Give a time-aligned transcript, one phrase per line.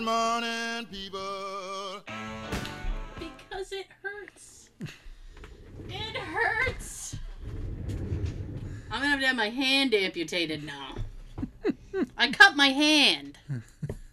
[0.00, 2.00] Good morning, people.
[3.18, 4.70] Because it hurts.
[5.90, 7.16] It hurts.
[8.90, 10.94] I'm gonna have to have my hand amputated now.
[12.16, 13.36] I cut my hand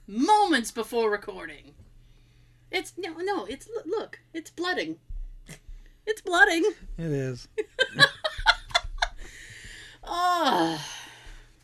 [0.07, 1.73] moments before recording.
[2.69, 3.45] It's no, no.
[3.45, 4.19] It's look.
[4.33, 4.97] It's blooding.
[6.05, 6.65] It's blooding.
[6.97, 7.47] It is.
[10.03, 10.85] Oh,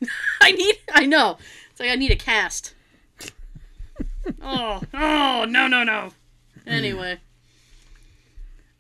[0.42, 0.78] I need.
[0.94, 1.40] I know.
[1.72, 2.74] It's like I need a cast.
[4.42, 6.12] Oh, oh, no, no, no.
[6.66, 7.20] Anyway,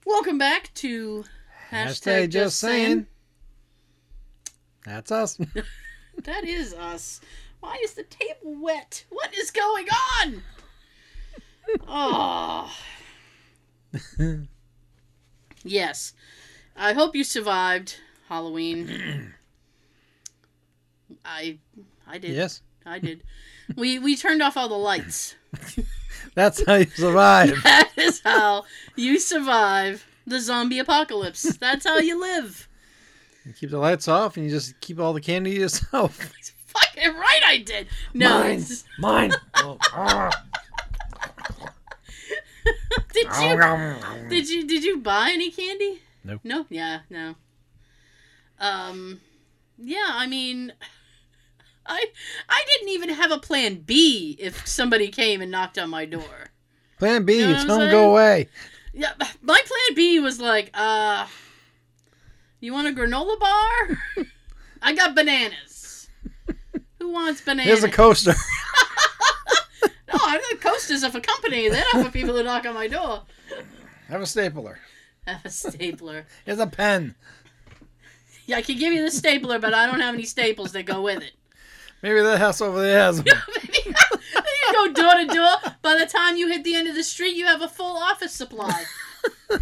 [0.05, 1.25] welcome back to
[1.71, 3.07] Hashtag just saying.
[4.85, 5.37] That's us.
[6.25, 7.21] That is us.
[7.59, 9.03] Why is the table wet?
[9.09, 9.87] What is going
[10.21, 10.43] on?
[11.87, 12.71] Oh.
[15.63, 16.13] yes.
[16.77, 17.97] I hope you survived
[18.29, 19.33] Halloween.
[21.25, 21.57] I
[22.07, 22.35] I did.
[22.35, 22.61] yes.
[22.85, 23.23] I did.
[23.75, 25.35] We we turned off all the lights.
[26.35, 27.55] That's how you survive.
[27.63, 31.57] That is how you survive the zombie apocalypse.
[31.57, 32.67] That's how you live.
[33.45, 36.15] You keep the lights off and you just keep all the candy to yourself.
[36.67, 37.87] Fucking right I did.
[38.13, 38.29] No.
[38.39, 38.51] Mine.
[38.51, 39.31] it's- Mine.
[39.57, 40.31] Oh, ah.
[43.13, 46.01] Did you Did you did you buy any candy?
[46.23, 46.39] No.
[46.43, 46.65] No.
[46.69, 46.99] Yeah.
[47.09, 47.35] No.
[48.59, 49.19] Um.
[49.77, 50.07] Yeah.
[50.09, 50.73] I mean,
[51.85, 52.05] I
[52.49, 56.51] I didn't even have a plan B if somebody came and knocked on my door.
[56.99, 58.47] Plan B, You know tell them go away.
[58.93, 59.11] Yeah.
[59.41, 61.27] My plan B was like, uh,
[62.59, 64.25] you want a granola bar?
[64.81, 66.09] I got bananas.
[66.99, 67.65] Who wants bananas?
[67.65, 68.33] Here's a coaster.
[69.83, 71.67] no, I got coasters of a company.
[71.69, 73.23] They're not for people who knock on my door.
[74.07, 74.79] Have a stapler.
[75.25, 76.25] Have a stapler.
[76.45, 77.15] Here's a pen.
[78.45, 81.01] Yeah, I can give you the stapler, but I don't have any staples that go
[81.01, 81.31] with it.
[82.03, 83.25] Maybe that house over there has one.
[83.85, 83.93] you
[84.73, 85.73] go door to door.
[85.81, 88.33] By the time you hit the end of the street, you have a full office
[88.33, 88.83] supply.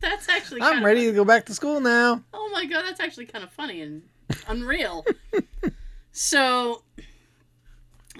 [0.00, 0.60] that's actually.
[0.60, 2.22] I'm ready to go back to school now.
[2.34, 4.02] Oh my god, that's actually kind of funny and
[4.46, 5.06] unreal.
[6.12, 6.82] so,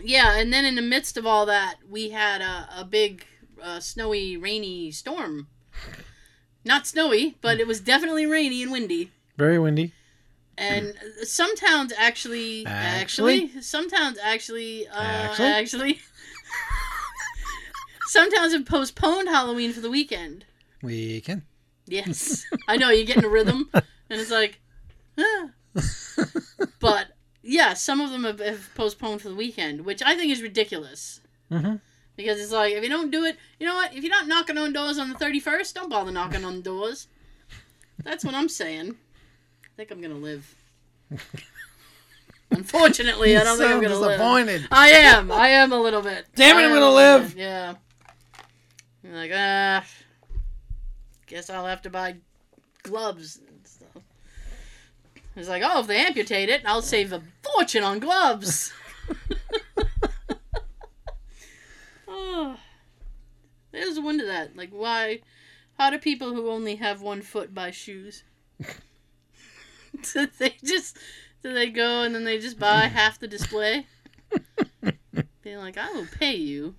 [0.03, 3.27] yeah, and then in the midst of all that, we had a, a big
[3.62, 5.49] uh, snowy, rainy storm.
[6.65, 9.11] Not snowy, but it was definitely rainy and windy.
[9.37, 9.93] Very windy.
[10.59, 15.47] And some towns actually, actually, some towns actually, uh, Actually?
[15.49, 16.01] actually,
[18.09, 20.45] some towns have postponed Halloween for the weekend.
[20.83, 21.43] Weekend.
[21.87, 24.61] Yes, I know you get in a rhythm, and it's like,
[25.19, 25.49] ah.
[26.81, 27.09] but
[27.43, 31.21] yeah, some of them have, have postponed for the weekend, which I think is ridiculous.
[31.51, 31.81] Mhm.
[32.15, 33.95] Because it's like if you don't do it, you know what?
[33.95, 37.09] If you're not knocking on doors on the 31st, don't bother knocking on the doors.
[38.05, 38.97] That's what I'm saying.
[39.82, 40.54] I think I'm gonna live.
[42.53, 44.10] Unfortunately, I don't think I'm gonna live.
[44.12, 44.69] disappointed.
[44.70, 45.32] I am.
[45.32, 46.25] I am a little bit.
[46.37, 47.34] Damn it, I'm gonna live.
[47.37, 47.75] Yeah.
[49.04, 49.84] I'm like, ah,
[51.26, 52.15] guess I'll have to buy
[52.84, 54.04] gloves and stuff.
[55.34, 58.72] It's like, oh, if they amputate it, I'll save a fortune on gloves.
[62.06, 62.56] oh,
[63.72, 64.56] there's a wonder that.
[64.56, 65.22] Like, why?
[65.76, 68.22] How do people who only have one foot buy shoes?
[70.12, 70.97] do they just
[71.42, 73.86] do they go and then they just buy half the display?
[75.42, 76.75] Being like, I will pay you.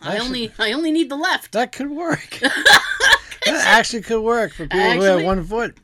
[0.00, 1.52] I Actually- only I only need the left.
[1.52, 2.38] That could work.
[2.40, 2.82] that
[3.46, 5.76] actually could work for people who have one foot.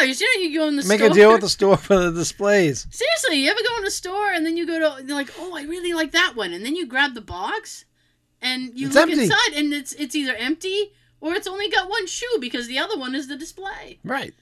[0.00, 0.88] Yeah, you know you go in the store.
[0.88, 1.10] Make store.
[1.10, 2.86] a deal with the store for the displays.
[2.90, 5.56] Seriously, you ever go in a store and then you go to you're like, oh,
[5.56, 7.84] I really like that one, and then you grab the box,
[8.42, 9.22] and you It's look empty.
[9.24, 12.98] inside, and it's it's either empty or it's only got one shoe because the other
[12.98, 13.98] one is the display.
[14.04, 14.34] Right.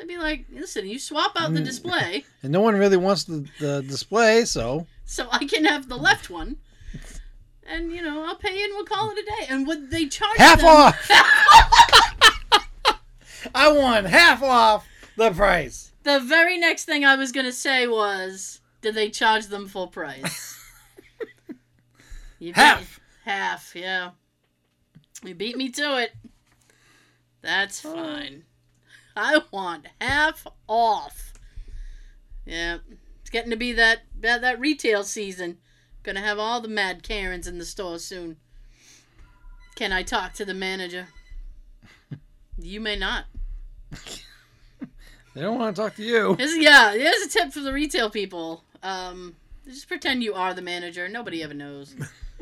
[0.00, 1.64] I'd be like, listen, you swap out the Mm.
[1.64, 5.96] display, And no one really wants the, the display, so so I can have the
[5.96, 6.56] left one,
[7.68, 9.46] and you know I'll pay and we'll call it a day.
[9.48, 11.10] And would they charge half them- off.
[13.54, 15.92] I want half off the price.
[16.02, 20.56] The very next thing I was gonna say was, did they charge them full price?
[22.42, 23.00] You beat- Half.
[23.26, 24.12] half, yeah.
[25.22, 26.12] You beat me to it.
[27.42, 28.44] That's fine.
[29.16, 31.34] I want half off.
[32.46, 32.78] Yeah,
[33.20, 35.58] it's getting to be that that, that retail season.
[36.02, 38.36] Gonna have all the mad Karens in the store soon.
[39.74, 41.08] Can I talk to the manager?
[42.58, 43.24] You may not.
[45.34, 46.34] They don't want to talk to you.
[46.34, 48.64] Here's, yeah, here's a tip for the retail people.
[48.82, 49.36] Um,
[49.66, 51.08] just pretend you are the manager.
[51.08, 51.94] Nobody ever knows.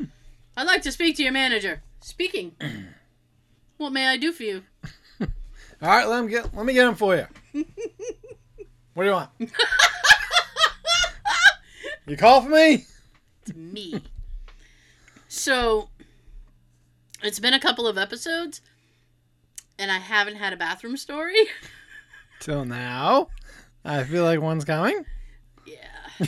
[0.57, 1.83] I'd like to speak to your manager.
[2.01, 2.55] Speaking.
[3.77, 4.63] what may I do for you?
[5.81, 7.25] All right, let me get let me get them for you.
[8.95, 9.29] What do you want?
[12.05, 12.85] You call for me?
[13.45, 14.03] to me.
[15.29, 15.89] So
[17.23, 18.61] it's been a couple of episodes
[19.77, 21.37] and I haven't had a bathroom story.
[22.41, 23.29] Till now,
[23.85, 25.05] I feel like one's coming.
[25.65, 26.25] Yeah.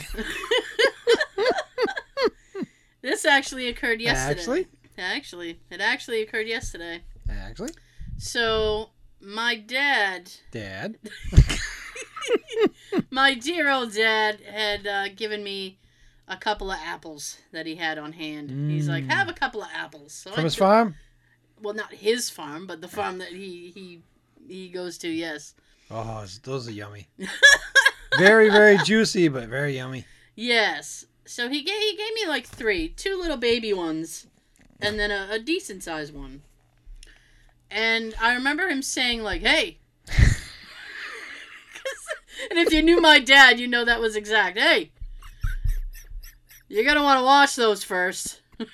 [3.02, 4.40] this actually occurred yesterday.
[4.40, 4.66] Actually,
[4.98, 7.02] Actually, it actually occurred yesterday.
[7.28, 7.72] actually,
[8.18, 8.90] So,
[9.22, 10.98] my dad, Dad.
[13.10, 15.78] my dear old dad, had uh, given me
[16.28, 18.50] a couple of apples that he had on hand.
[18.70, 19.10] He's like, Mm.
[19.10, 20.94] "Have a couple of apples." So From I his took- farm.
[21.60, 24.02] Well, not his farm, but the farm that he he
[24.46, 25.08] he goes to.
[25.08, 25.54] Yes.
[25.90, 27.08] Oh, those are yummy.
[28.18, 30.04] very, very juicy, but very yummy.
[30.34, 31.04] Yes.
[31.24, 34.26] So he gave he gave me like three, two little baby ones,
[34.80, 36.42] and then a, a decent sized one.
[37.72, 39.78] And I remember him saying like, "Hey."
[42.50, 44.58] and if you knew my dad, you know that was exact.
[44.58, 44.90] Hey,
[46.68, 48.42] you're gonna want to wash those first.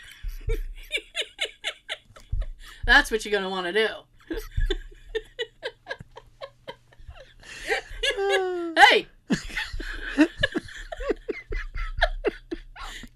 [2.86, 3.88] That's what you're gonna want to do.
[8.90, 9.06] Hey!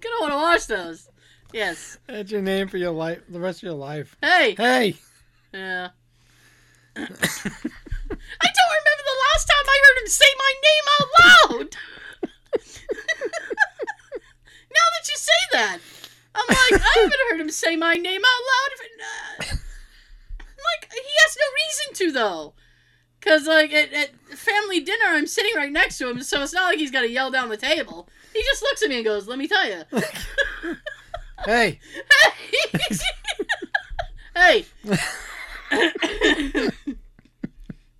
[0.01, 1.09] Gonna want to watch those.
[1.53, 1.99] Yes.
[2.07, 4.17] That's your name for your life, the rest of your life.
[4.21, 4.55] Hey!
[4.57, 4.97] Hey.
[5.53, 5.89] Yeah.
[6.95, 11.77] I don't remember the last time I heard him say my name out loud!
[14.71, 15.79] now that you say that,
[16.35, 18.71] I'm like, I haven't heard him say my name out loud.
[18.73, 19.57] If it, uh,
[20.41, 22.55] like, he has no reason to, though.
[23.21, 26.71] Because, like, at, at family dinner, I'm sitting right next to him, so it's not
[26.71, 28.09] like he's got to yell down the table.
[28.33, 29.83] He just looks at me and goes, Let me tell you.
[31.45, 31.81] Hey.
[32.73, 33.01] hey.
[34.35, 34.65] hey!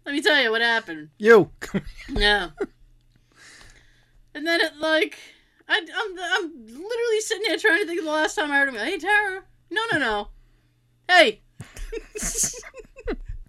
[0.05, 1.11] Let me tell you what happened.
[1.19, 1.51] You.
[2.11, 2.51] no.
[4.35, 5.19] And then it like
[5.69, 8.69] I, I'm I'm literally sitting here trying to think of the last time I heard
[8.69, 8.75] him.
[8.75, 10.29] Hey Tara, no no no,
[11.09, 11.41] hey.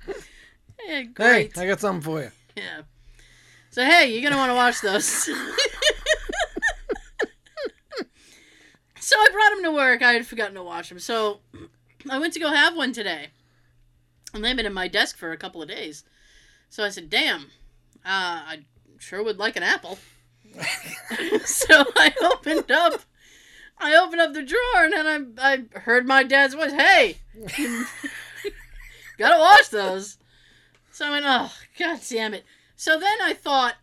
[0.08, 0.14] yeah,
[0.88, 1.58] hey, great.
[1.58, 2.32] I got something for you.
[2.56, 2.82] Yeah.
[3.72, 5.06] So hey, you're gonna want to watch those.
[9.00, 10.02] so I brought him to work.
[10.02, 11.00] I had forgotten to watch them.
[11.00, 11.40] So
[12.10, 13.30] I went to go have one today,
[14.34, 16.04] and they've been in my desk for a couple of days.
[16.70, 17.44] So I said, "Damn,
[18.06, 18.60] uh, I
[19.00, 20.00] sure would like an apple."
[21.46, 23.02] so I opened up.
[23.78, 26.72] I opened up the drawer and then I, I heard my dad's voice.
[26.72, 27.18] Hey,
[29.18, 30.18] gotta wash those.
[30.92, 32.46] So I went, oh, god damn it.
[32.76, 33.76] So then I thought,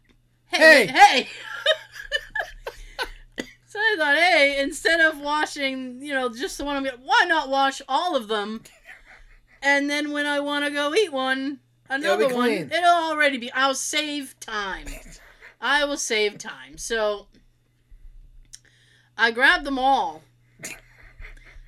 [0.46, 1.22] hey, Hey.
[1.22, 1.28] hey.
[3.66, 7.24] so I thought, hey, instead of washing, you know, just the one I'm gonna, why
[7.26, 8.62] not wash all of them?
[9.62, 12.70] And then when I want to go eat one, another be one, clean.
[12.72, 13.52] it'll already be.
[13.52, 14.86] I'll save time.
[15.60, 16.78] I will save time.
[16.78, 17.26] So
[19.18, 20.22] I grabbed them all.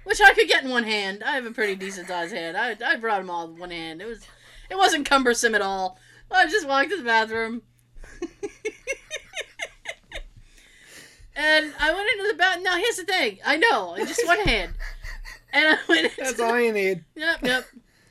[0.05, 1.23] Which I could get in one hand.
[1.23, 2.56] I have a pretty decent sized hand.
[2.56, 4.03] I, I brought them all in one hand.
[4.03, 4.27] It was
[4.71, 5.99] it wasn't cumbersome at all.
[6.31, 7.62] I just walked to the bathroom.
[11.37, 12.61] and I went into the bath.
[12.62, 13.39] Now here's the thing.
[13.44, 14.73] I know, just one hand.
[15.53, 17.05] And I went That's all you need.
[17.15, 17.67] Yep, yep.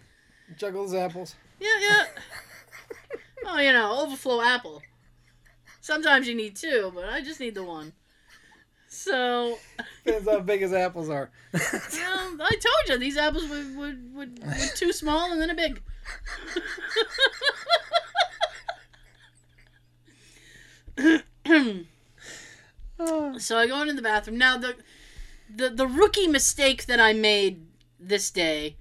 [0.57, 1.35] Juggle those apples.
[1.59, 2.05] Yeah, yeah.
[3.45, 4.81] Oh, you know, overflow apple.
[5.79, 7.93] Sometimes you need two, but I just need the one.
[8.87, 9.57] So,
[10.05, 11.31] Depends how big his apples are.
[11.53, 15.49] you know, I told you these apples would would, would, would too small and then
[15.49, 15.81] a big.
[23.37, 24.37] So I go into the bathroom.
[24.37, 24.75] Now the
[25.55, 27.65] the the rookie mistake that I made
[27.99, 28.77] this day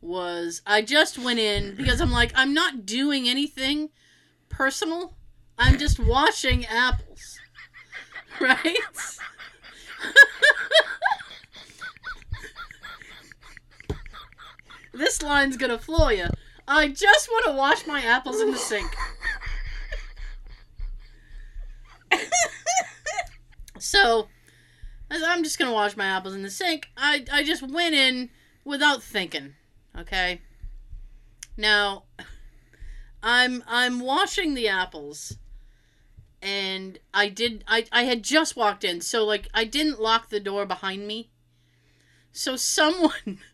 [0.00, 3.90] was I just went in because I'm like I'm not doing anything
[4.48, 5.14] personal.
[5.58, 7.38] I'm just washing apples.
[8.40, 8.78] Right?
[14.94, 16.26] this line's gonna floor you.
[16.66, 18.90] I just want to wash my apples in the sink.
[23.78, 24.28] so,
[25.20, 28.30] I'm just gonna wash my apples in the sink, I I just went in
[28.64, 29.54] without thinking.
[29.98, 30.40] Okay.
[31.56, 32.04] Now,
[33.22, 35.36] I'm I'm washing the apples,
[36.40, 40.40] and I did I I had just walked in, so like I didn't lock the
[40.40, 41.30] door behind me.
[42.32, 43.38] So someone.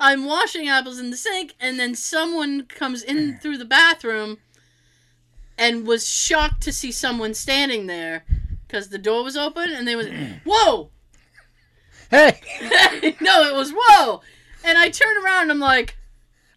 [0.00, 4.38] I'm washing apples in the sink, and then someone comes in through the bathroom
[5.56, 8.24] and was shocked to see someone standing there
[8.74, 10.08] because the door was open, and they was,
[10.44, 10.90] Whoa!
[12.10, 12.40] Hey,
[13.20, 14.20] no, it was whoa!
[14.64, 15.96] And I turned around and I'm like,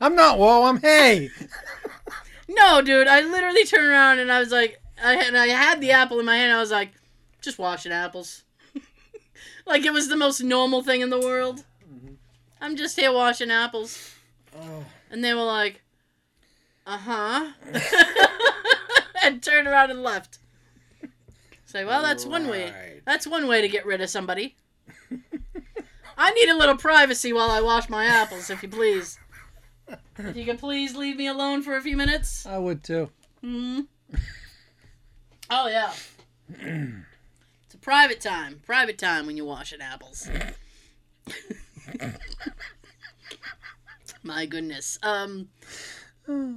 [0.01, 1.29] I'm not whoa, I'm hey.
[2.49, 5.91] No, dude, I literally turned around and I was like, I had, I had the
[5.91, 6.89] apple in my hand, I was like,
[7.41, 8.43] Just washing apples.
[9.67, 11.65] like it was the most normal thing in the world.
[12.59, 14.15] I'm just here washing apples.
[14.59, 14.85] Oh.
[15.11, 15.83] And they were like,
[16.87, 17.51] uh huh.
[19.23, 20.39] and turned around and left.
[21.67, 23.01] Say, well, that's one way.
[23.05, 24.55] That's one way to get rid of somebody.
[26.17, 29.19] I need a little privacy while I wash my apples, if you please.
[30.17, 32.45] If you could please leave me alone for a few minutes.
[32.45, 33.09] I would too.
[33.41, 33.81] Hmm.
[35.49, 35.91] Oh yeah.
[36.49, 38.61] it's a private time.
[38.65, 40.29] Private time when you're washing apples.
[44.23, 44.97] My goodness.
[45.03, 45.49] Um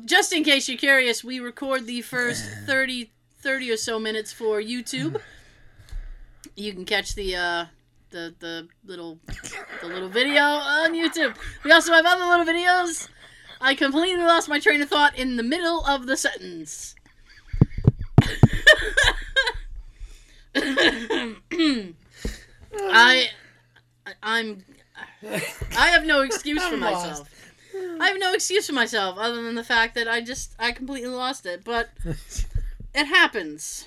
[0.04, 3.10] just in case you're curious, we record the first 30
[3.42, 5.20] 30 or so minutes for YouTube.
[6.56, 7.66] You can catch the uh
[8.10, 9.18] the the little
[9.80, 11.36] the little video on YouTube.
[11.64, 13.08] We also have other little videos.
[13.60, 16.94] I completely lost my train of thought in the middle of the sentence.
[22.74, 23.30] I
[24.22, 24.64] I'm
[25.22, 27.28] I have no excuse for myself.
[28.00, 31.10] I have no excuse for myself other than the fact that I just I completely
[31.10, 31.64] lost it.
[31.64, 31.90] But
[32.94, 33.86] it happens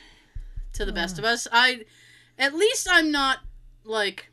[0.74, 1.48] to the best of us.
[1.52, 1.86] I
[2.38, 3.40] at least I'm not
[3.84, 4.32] like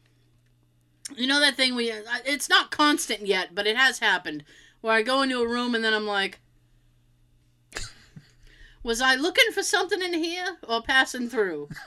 [1.17, 1.93] you know that thing we
[2.25, 4.45] it's not constant yet, but it has happened
[4.81, 6.41] where I go into a room and then I'm like
[8.83, 11.69] was I looking for something in here or passing through?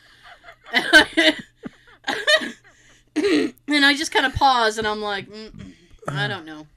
[3.16, 5.74] and I just kind of pause and I'm like, mm,
[6.08, 6.68] I don't know.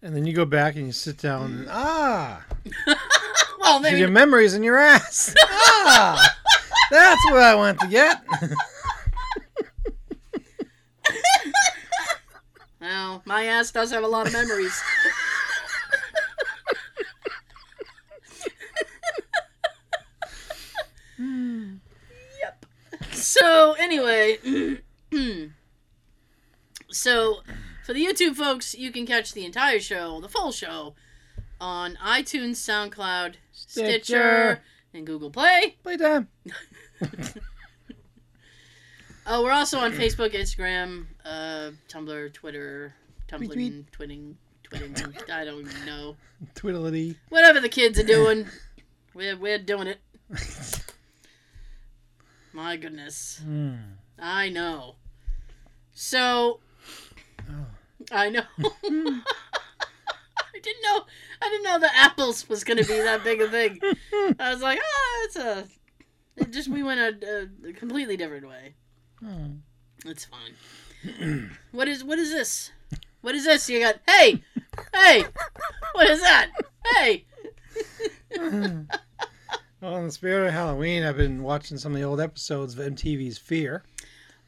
[0.00, 2.46] And then you go back and you sit down and ah,
[3.58, 5.34] well, you maybe get memories in your ass.
[5.42, 6.36] ah,
[6.90, 8.22] that's what I want to get.
[12.80, 14.80] well, my ass does have a lot of memories.
[22.40, 22.64] yep.
[23.10, 24.78] So anyway,
[26.88, 27.40] so
[27.88, 30.94] for the YouTube folks, you can catch the entire show, the full show,
[31.58, 34.62] on iTunes, SoundCloud, Stitcher, Stitcher.
[34.92, 35.76] and Google Play.
[35.82, 36.28] Playtime.
[39.26, 42.92] Oh, we're also on Facebook, Instagram, uh, Tumblr, Twitter,
[43.26, 44.94] Tumbling, twitting, twitting.
[45.32, 46.14] I don't even know.
[46.56, 47.16] Twiddly.
[47.30, 48.46] Whatever the kids are doing,
[49.14, 49.98] we're we're doing it.
[52.52, 53.76] My goodness, Hmm.
[54.18, 54.96] I know.
[55.94, 56.60] So,
[57.50, 57.64] Oh.
[58.12, 58.42] I know.
[58.58, 59.20] I
[60.62, 61.04] didn't know.
[61.40, 63.80] I didn't know the apples was gonna be that big a thing.
[64.38, 65.64] I was like, oh, it's a.
[66.36, 68.74] It just we went a, a completely different way.
[69.24, 69.50] Oh.
[70.04, 71.50] It's fine.
[71.72, 72.70] what is what is this?
[73.20, 73.68] What is this?
[73.68, 74.42] You got hey,
[74.94, 75.24] hey,
[75.92, 76.50] what is that?
[76.94, 77.24] Hey,
[79.80, 82.84] Well, in the spirit of Halloween, I've been watching some of the old episodes of
[82.84, 83.84] MTV's Fear,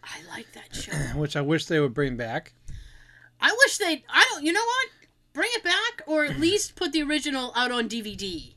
[0.02, 0.92] I like that show.
[1.18, 2.52] which I wish they would bring back.
[3.40, 4.04] I wish they.
[4.08, 4.44] I don't.
[4.44, 4.88] You know what?
[5.32, 8.54] Bring it back, or at least put the original out on DVD.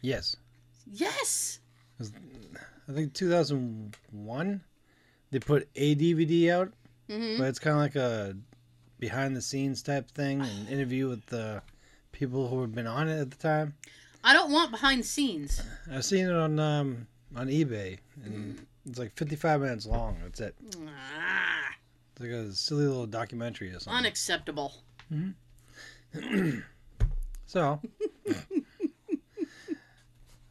[0.00, 0.36] Yes.
[0.90, 1.58] Yes.
[2.88, 4.60] I think 2001,
[5.30, 6.72] they put a DVD out,
[7.10, 8.36] hmm but it's kind of like a
[9.00, 11.62] behind the scenes type thing, an interview with the
[12.12, 13.74] people who had been on it at the time.
[14.22, 15.62] I don't want behind the scenes.
[15.92, 20.16] I've seen it on um, on eBay, and it's like 55 minutes long.
[20.22, 20.54] That's it.
[20.86, 21.72] Ah,
[22.16, 23.92] It's like a silly little documentary or something.
[23.98, 24.72] unacceptable.
[27.48, 27.80] So,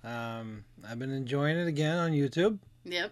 [0.04, 3.12] um, I've been enjoying it again on YouTube, Yep.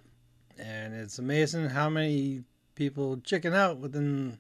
[0.58, 2.44] and it's amazing how many
[2.76, 4.38] people chicken out within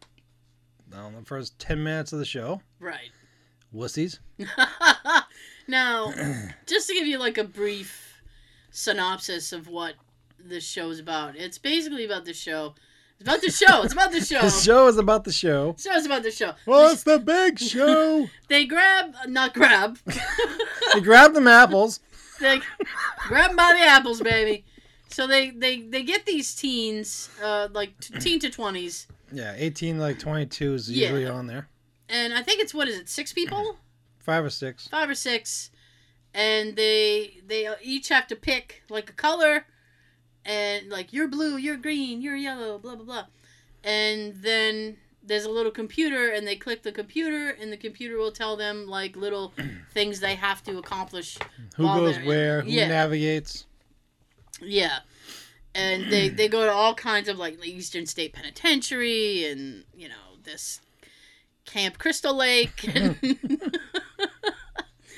[0.96, 2.62] I the first 10 minutes of the show.
[2.80, 3.10] Right.
[3.76, 4.20] Wussies.
[5.68, 6.14] now,
[6.68, 8.22] just to give you like a brief
[8.72, 9.96] synopsis of what
[10.40, 12.76] this show is about, it's basically about the show.
[13.26, 13.84] It's about the show.
[13.84, 14.42] It's about the show.
[14.42, 15.76] The show is about the show.
[15.80, 16.54] Show is about the show.
[16.66, 18.28] Well, it's the big show.
[18.50, 19.98] They grab, not grab.
[20.94, 22.00] they grab them apples.
[22.40, 22.60] they
[23.28, 24.66] grab them by the apples, baby.
[25.08, 30.00] So they they they get these teens, uh, like t- teen to twenties, Yeah, 18
[30.00, 31.04] like 22 is Yeah.
[31.10, 31.68] usually on there.
[32.10, 33.78] and I think it's what is it, six people,
[34.20, 34.88] Five or six.
[34.88, 35.70] five or six,
[36.34, 39.66] and they they each have to pick like a color,
[40.46, 43.26] and like you're blue, you're green, you're yellow, blah blah blah,
[43.84, 48.32] and then there's a little computer, and they click the computer, and the computer will
[48.32, 49.54] tell them like little
[49.94, 51.38] things they have to accomplish
[51.78, 52.62] Who goes where?
[52.62, 52.88] Who yeah.
[52.88, 53.66] navigates?
[54.62, 55.00] Yeah.
[55.76, 60.08] And they, they go to all kinds of like the Eastern State Penitentiary and, you
[60.08, 60.82] know, this
[61.66, 62.88] Camp Crystal Lake.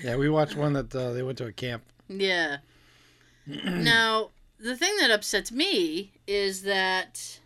[0.05, 1.83] Yeah, we watched one that uh, they went to a camp.
[2.07, 2.57] yeah.
[3.47, 4.29] now,
[4.59, 7.39] the thing that upsets me is that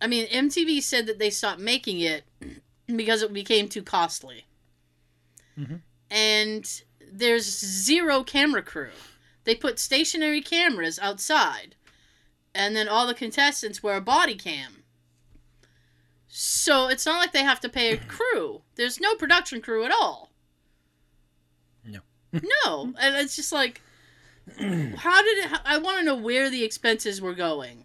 [0.00, 2.24] I mean, MTV said that they stopped making it
[2.86, 4.44] because it became too costly.
[5.58, 5.80] Mhm.
[6.10, 8.90] And there's zero camera crew.
[9.44, 11.76] They put stationary cameras outside,
[12.54, 14.82] and then all the contestants wear a body cam.
[16.28, 18.62] So it's not like they have to pay a crew.
[18.74, 20.30] There's no production crew at all.
[21.84, 22.00] No.
[22.32, 23.80] no, and it's just like,
[24.96, 25.60] how did it?
[25.64, 27.84] I want to know where the expenses were going,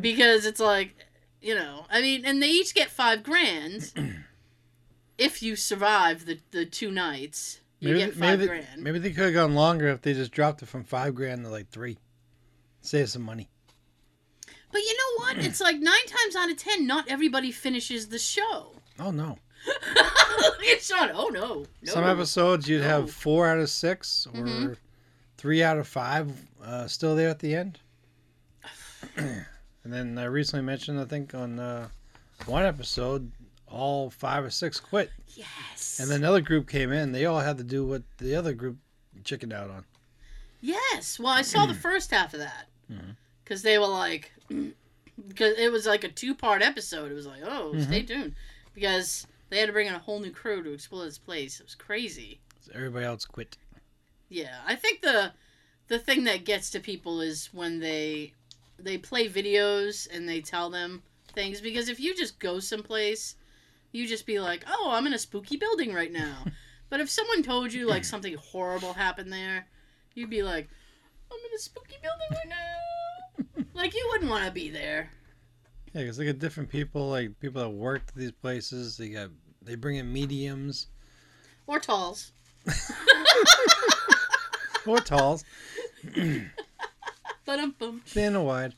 [0.00, 0.94] because it's like,
[1.40, 3.92] you know, I mean, and they each get five grand
[5.18, 7.60] if you survive the the two nights.
[7.78, 10.32] You Maybe, get five maybe, they, maybe they could have gone longer if they just
[10.32, 11.98] dropped it from five grand to like three.
[12.80, 13.50] Save some money.
[14.72, 15.44] But you know what?
[15.44, 18.72] It's like nine times out of ten, not everybody finishes the show.
[18.98, 19.38] Oh no!
[19.66, 21.10] Look at Sean.
[21.12, 21.66] Oh no.
[21.82, 21.92] no.
[21.92, 22.88] Some episodes you'd No.
[22.88, 24.76] have four out of six or Mhm.
[25.36, 26.30] Three out of five
[26.64, 27.78] uh, still there at the end.
[29.16, 29.44] and
[29.84, 31.88] then I recently mentioned, I think on uh,
[32.46, 33.30] one episode,
[33.68, 35.98] all five or six quit, Yes.
[36.00, 37.12] and then another group came in.
[37.12, 38.76] They all had to do what the other group
[39.24, 39.84] chickened out on.
[40.60, 41.18] Yes.
[41.18, 43.16] Well, I saw the first half of that Mhm.
[43.44, 44.32] because they were like,
[45.28, 47.10] because it was like a two-part episode.
[47.10, 48.34] It was like, oh, stay tuned,
[48.74, 51.60] because they had to bring in a whole new crew to explore this place.
[51.60, 52.40] It was crazy.
[52.60, 53.56] So everybody else quit.
[54.28, 55.32] Yeah, I think the
[55.88, 58.32] the thing that gets to people is when they
[58.78, 61.02] they play videos and they tell them
[61.32, 63.36] things because if you just go someplace,
[63.92, 66.44] you just be like, "Oh, I'm in a spooky building right now."
[66.90, 69.66] but if someone told you like something horrible happened there,
[70.14, 70.68] you'd be like,
[71.30, 75.10] "I'm in a spooky building right now." like you wouldn't want to be there.
[75.92, 78.96] Yeah, because they get different people, like people that worked at these places.
[78.96, 79.30] They got
[79.62, 80.88] they bring in mediums
[81.66, 82.32] Or talls.
[84.88, 85.44] or talls,
[88.04, 88.74] thin or wide.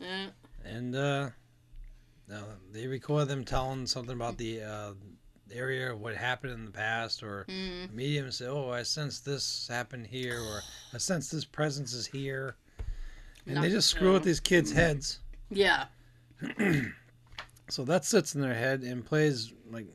[0.00, 0.26] Yeah.
[0.64, 1.30] and uh,
[2.32, 4.92] uh, they record them telling something about the uh,
[5.52, 7.92] area, what happened in the past, or Mm.
[7.92, 10.62] medium say, "Oh, I sense this happened here," or
[10.92, 12.56] "I sense this presence is here,"
[13.46, 15.20] and they just screw with these kids' heads.
[15.50, 15.86] Yeah.
[17.68, 19.88] So that sits in their head and plays like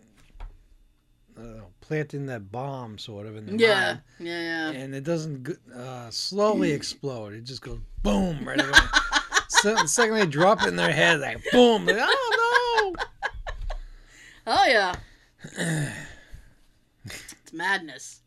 [1.37, 3.85] uh, planting that bomb, sort of in their Yeah.
[3.85, 4.01] mind.
[4.19, 4.39] Yeah.
[4.41, 4.69] Yeah.
[4.79, 7.33] and it doesn't uh, slowly explode.
[7.33, 8.71] It just goes boom right away.
[9.49, 12.93] so, the second they drop it in their head, like boom, like, oh
[14.47, 14.95] Oh yeah.
[17.05, 18.21] It's madness.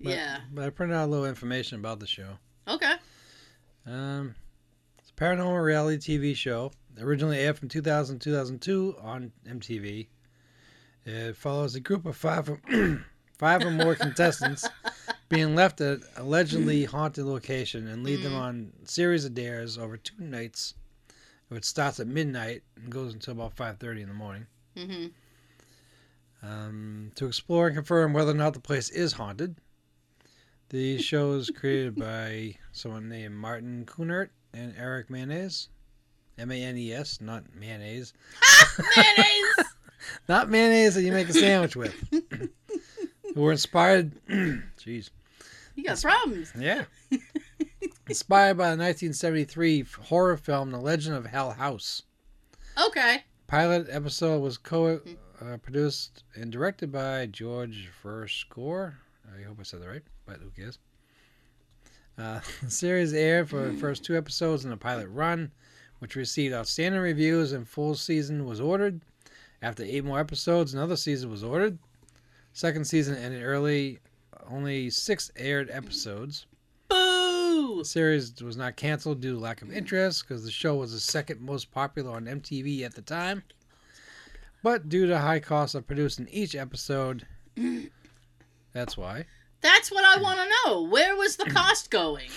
[0.00, 0.38] But- yeah.
[0.52, 2.38] But I printed out a little information about the show.
[2.68, 2.92] Okay.
[3.86, 4.34] Um,
[4.98, 6.72] it's a paranormal reality TV show.
[7.00, 10.06] Originally aired from 2000 2002 on MTV.
[11.06, 12.50] It follows a group of five,
[13.38, 14.68] five or more contestants
[15.28, 18.40] being left at allegedly haunted location and lead them Mhm.
[18.40, 20.74] on a series of dares over two nights.
[21.50, 24.46] It starts at midnight and goes until about 5:30 in the morning.
[24.76, 25.06] Mm-hmm.
[26.46, 29.56] um, to explore and confirm whether or not the place is haunted.
[30.68, 35.68] The show is created by someone named Martin Kunert and Eric Mayonnaise.
[36.38, 38.12] M A N E S, not mayonnaise.
[38.96, 39.54] Mayonnaise.
[40.28, 41.94] Not mayonnaise that you make a sandwich with.
[43.34, 44.12] We're inspired.
[44.28, 45.10] Jeez.
[45.74, 46.52] You got problems.
[46.58, 46.84] Yeah.
[48.08, 52.02] inspired by the 1973 horror film The Legend of Hell House.
[52.86, 53.24] Okay.
[53.46, 55.00] Pilot episode was co
[55.40, 58.94] uh, produced and directed by George Verschoor.
[59.36, 60.78] I hope I said that right, but who cares?
[62.18, 65.52] Uh, the series aired for the first two episodes in the pilot run,
[65.98, 69.02] which received outstanding reviews, and full season was ordered.
[69.62, 71.78] After eight more episodes, another season was ordered.
[72.52, 74.00] Second season ended early.
[74.48, 76.46] Only six aired episodes.
[76.88, 77.78] Boo.
[77.78, 81.00] The series was not canceled due to lack of interest because the show was the
[81.00, 83.42] second most popular on MTV at the time.
[84.62, 87.26] But due to high cost of producing each episode,
[88.72, 89.24] that's why.
[89.60, 90.82] That's what I want to know.
[90.82, 92.28] Where was the cost going?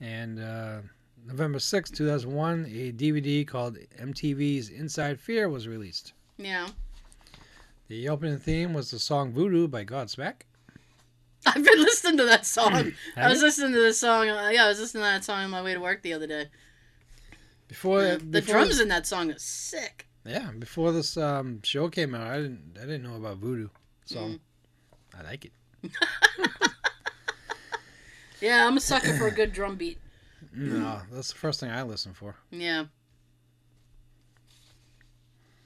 [0.00, 0.78] And uh,
[1.26, 6.12] November sixth, 2001, a DVD called MTV's Inside Fear was released.
[6.38, 6.68] Yeah.
[7.88, 10.42] The opening theme was the song Voodoo by Godsmack.
[11.46, 12.92] I've been listening to that song.
[13.16, 14.28] I was listening to this song.
[14.28, 16.26] uh, Yeah, I was listening to that song on my way to work the other
[16.26, 16.46] day.
[17.68, 20.06] Before, Yeah, the before drums this, in that song are sick.
[20.24, 23.68] yeah, before this um, show came out, I didn't I didn't know about Voodoo,
[24.04, 24.40] so Mm.
[25.18, 25.52] I like it.
[28.40, 29.98] Yeah, I'm a sucker for a good drum beat.
[30.54, 32.36] No, that's the first thing I listen for.
[32.50, 32.84] Yeah.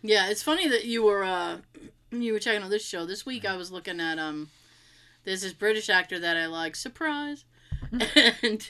[0.03, 1.59] Yeah, it's funny that you were uh
[2.11, 3.07] you were checking out this show.
[3.07, 4.51] This week I was looking at um
[5.25, 7.45] there's this British actor that I like, surprise.
[8.43, 8.69] and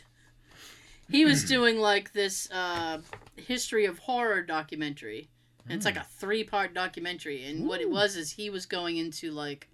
[1.11, 3.01] he was doing like this uh
[3.37, 5.31] history of horror documentary.
[5.65, 7.45] And it's like a three part documentary.
[7.45, 9.69] And what it was is he was going into like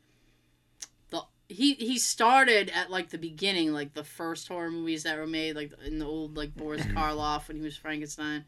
[1.11, 5.27] the he he started at like the beginning, like the first horror movies that were
[5.27, 8.45] made, like in the old like Boris Karloff when he was Frankenstein,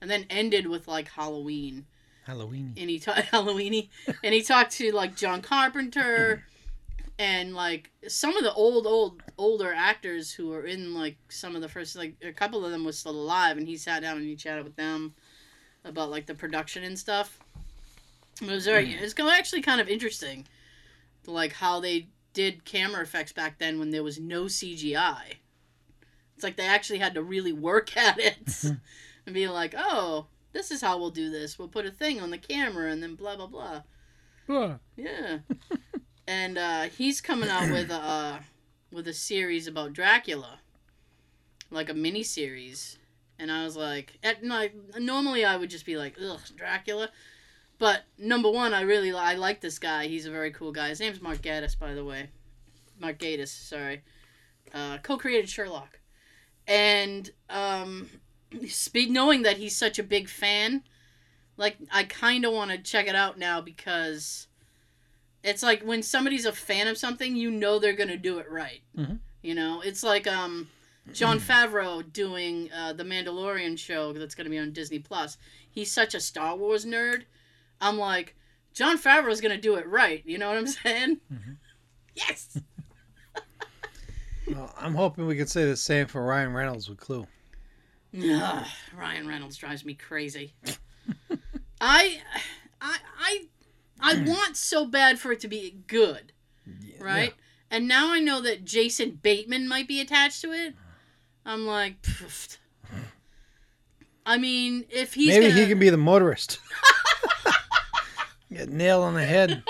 [0.00, 1.84] and then ended with like Halloween
[2.24, 2.74] Halloween.
[2.76, 3.88] and he talked Halloweeny,
[4.22, 6.44] and he talked to like John Carpenter,
[7.18, 11.62] and like some of the old, old, older actors who were in like some of
[11.62, 14.26] the first, like a couple of them was still alive, and he sat down and
[14.26, 15.14] he chatted with them
[15.84, 17.38] about like the production and stuff.
[18.42, 19.00] It was very, mm.
[19.00, 20.46] it's actually kind of interesting,
[21.26, 25.34] like how they did camera effects back then when there was no CGI.
[26.34, 28.74] It's like they actually had to really work at it mm-hmm.
[29.26, 31.58] and be like, oh, this is how we'll do this.
[31.58, 33.82] We'll put a thing on the camera and then blah blah blah.
[34.48, 35.38] Ah, Yeah.
[36.26, 38.38] and uh, he's coming out with a uh,
[38.90, 40.60] with a series about Dracula,
[41.70, 42.98] like a mini series.
[43.36, 47.10] And I was like, at, no, normally I would just be like, ugh, Dracula.
[47.78, 50.06] But number one, I really I like this guy.
[50.06, 50.90] He's a very cool guy.
[50.90, 52.30] His name's Mark Gatiss, by the way.
[53.00, 54.02] Mark Gatiss, sorry.
[54.72, 55.98] Uh, co-created Sherlock,
[56.66, 58.08] and um,
[58.68, 60.82] speak knowing that he's such a big fan,
[61.56, 64.48] like I kind of want to check it out now because
[65.42, 68.80] it's like when somebody's a fan of something, you know they're gonna do it right.
[68.96, 69.18] Mhm.
[69.42, 70.68] You know, it's like um,
[71.12, 75.36] Jon Favreau doing uh, the Mandalorian show that's gonna be on Disney Plus.
[75.70, 77.24] He's such a Star Wars nerd.
[77.80, 78.34] I'm like,
[78.72, 80.22] Jon Favreau's gonna do it right.
[80.24, 81.20] You know what I'm saying?
[81.32, 81.56] Mhm.
[82.14, 82.58] Yes.
[84.46, 87.26] Well, I'm hoping we can say the same for Ryan Reynolds with Clue.
[88.16, 90.54] Ugh, Ryan Reynolds drives me crazy.
[91.80, 92.20] I,
[92.80, 93.46] I, I,
[94.00, 96.32] I want so bad for it to be good,
[96.66, 97.34] Yeah, right?
[97.70, 100.74] And now I know that Jason Bateman might be attached to it.
[101.44, 102.58] I'm like, pfft.
[104.26, 106.58] I mean, if he's Maybe gonna, he can be the motorist.
[108.52, 109.62] Get nailed on the head.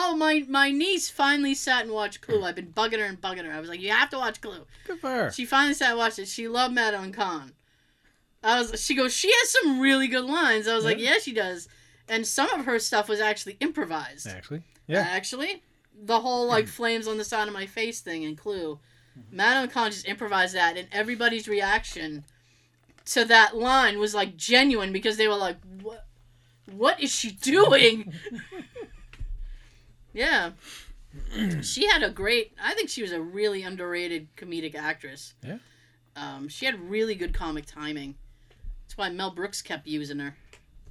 [0.00, 2.44] Oh, my my niece finally sat and watched Clue.
[2.44, 3.52] I've been bugging her and bugging her.
[3.52, 4.64] I was like, you have to watch Clue.
[4.86, 5.30] Good for her.
[5.32, 6.28] She finally sat and watched it.
[6.28, 7.52] She loved Madeline Kahn.
[8.44, 8.80] I was.
[8.80, 9.12] She goes.
[9.12, 10.68] She has some really good lines.
[10.68, 11.14] I was like, Yeah.
[11.14, 11.68] yeah, she does.
[12.08, 14.28] And some of her stuff was actually improvised.
[14.28, 15.00] Actually, yeah.
[15.10, 15.64] Actually,
[16.00, 18.78] the whole like flames on the side of my face thing in Clue,
[19.32, 22.24] Madeline Kahn just improvised that, and everybody's reaction
[23.06, 26.06] to that line was like genuine because they were like, "What?
[26.70, 28.12] What is she doing?"
[30.12, 30.50] yeah.
[31.62, 32.52] She had a great.
[32.62, 35.34] I think she was a really underrated comedic actress.
[35.44, 35.58] Yeah.
[36.16, 38.16] Um, she had really good comic timing.
[38.84, 40.36] That's why Mel Brooks kept using her.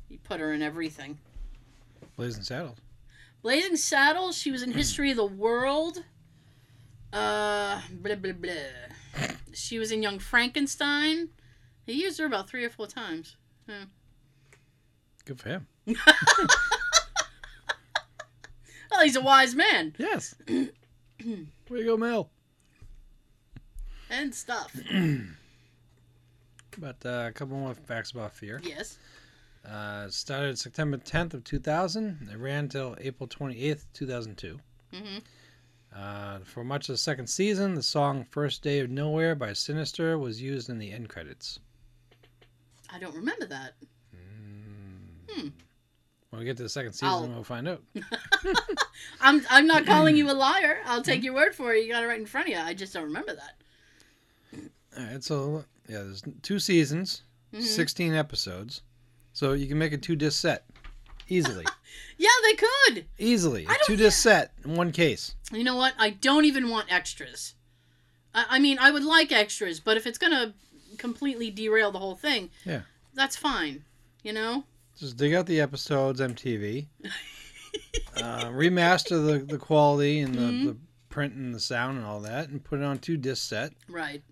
[0.09, 1.19] He put her in everything.
[2.15, 2.77] Blazing Saddles.
[3.41, 6.03] Blazing Saddles, she was in History of the World.
[7.13, 8.53] Uh, blah, blah, blah.
[9.53, 11.29] She was in Young Frankenstein.
[11.85, 13.37] He used her about three or four times.
[15.25, 15.67] Good for him.
[18.91, 20.35] Well, he's a wise man Yes.
[20.47, 22.29] Where you go, Mel?
[24.09, 24.71] and stuff.
[26.79, 28.61] But uh, a couple more facts about Fear.
[28.63, 28.99] Yes.
[29.67, 32.29] Uh, started September 10th of 2000.
[32.31, 34.59] It ran until April 28th, 2002.
[34.93, 35.17] hmm
[35.95, 40.19] Uh, for much of the second season, the song "First Day of Nowhere" by Sinister
[40.19, 41.59] was used in the end credits.
[42.91, 43.73] I don't remember that.
[45.29, 45.47] Hmm.
[46.29, 47.81] When we get to the second season, I'll- we'll find out.
[49.21, 50.79] I'm I'm not calling you a liar.
[50.85, 51.85] I'll take your word for it.
[51.85, 52.59] You got it right in front of you.
[52.59, 54.61] I just don't remember that.
[54.97, 57.21] All right, so yeah, there's two seasons,
[57.53, 57.61] Mhm.
[57.61, 58.81] 16 episodes,
[59.31, 60.65] so you can make a two disc set
[61.29, 61.65] easily,
[62.17, 63.05] Yeah, they could.
[63.19, 63.67] easily.
[63.85, 65.35] Two disc set in one case.
[65.51, 65.93] You know what?
[65.99, 67.53] I don't even want extras.
[68.33, 70.53] I, I mean, I would like extras, but if it's gonna
[70.97, 72.81] completely derail the whole thing, Yeah.
[73.13, 73.83] that's fine.
[74.23, 74.63] You know?
[74.97, 76.87] Just dig out the episodes, MTV,
[78.17, 80.65] uh, remaster the, the quality and the, Mhm.
[80.65, 80.77] the
[81.09, 83.73] print and the sound and all that, and put it on two disc set.
[83.87, 84.23] Right.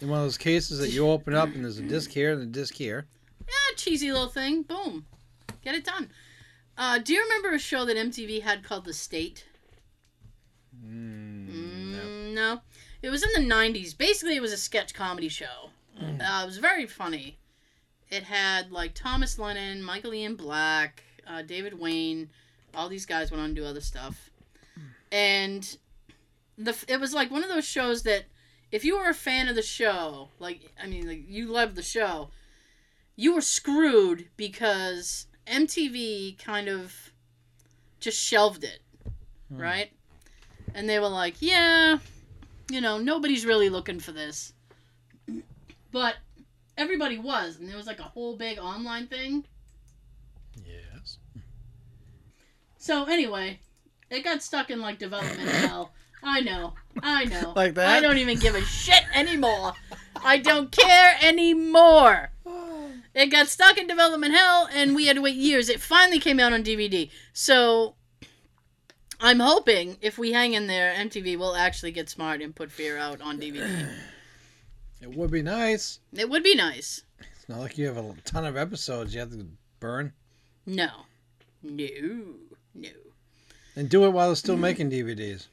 [0.00, 2.42] In one of those cases that you open up and there's a disc here and
[2.42, 3.06] a disc here.
[3.46, 4.62] Yeah, cheesy little thing.
[4.62, 5.06] Boom.
[5.62, 6.10] Get it done.
[6.76, 9.46] Uh, do you remember a show that MTV had called The State?
[10.84, 11.98] Mm, no.
[11.98, 12.60] Mm, no.
[13.02, 13.96] It was in the 90s.
[13.96, 15.70] Basically, it was a sketch comedy show.
[16.00, 17.38] Uh, it was very funny.
[18.10, 22.30] It had, like, Thomas Lennon, Michael Ian Black, uh, David Wain.
[22.74, 24.30] All these guys went on to do other stuff.
[25.12, 25.76] And
[26.56, 28.24] the it was, like, one of those shows that
[28.70, 31.82] if you were a fan of the show, like, I mean, like, you loved the
[31.82, 32.30] show,
[33.16, 37.12] you were screwed because MTV kind of
[38.00, 38.80] just shelved it,
[39.48, 39.58] Hmm.
[39.60, 39.92] right?
[40.74, 41.98] And they were like, yeah,
[42.70, 44.52] you know, nobody's really looking for this.
[45.90, 46.16] But
[46.78, 49.44] everybody was, and there was like a whole big online thing.
[50.64, 51.18] Yes.
[52.78, 53.60] So anyway,
[54.08, 55.92] it got stuck in like development hell.
[56.22, 57.52] I know, I know.
[57.54, 57.88] Like that?
[57.88, 59.74] I don't even give a shit anymore.
[60.24, 62.30] I don't care anymore.
[63.14, 65.68] It got stuck in development hell, and we had to wait years.
[65.68, 67.10] It finally came out on DVD.
[67.32, 67.96] So
[69.18, 72.96] I'm hoping if we hang in there, MTV will actually get smart and put Fear
[72.96, 73.88] out on DVD.
[75.00, 76.00] It would be nice.
[76.12, 77.02] It would be nice.
[77.20, 79.46] It's not like you have a ton of episodes you have to
[79.80, 80.12] burn.
[80.66, 80.88] No,
[81.62, 81.86] no,
[82.74, 82.88] no.
[83.76, 85.46] And do it while they're still making DVDs.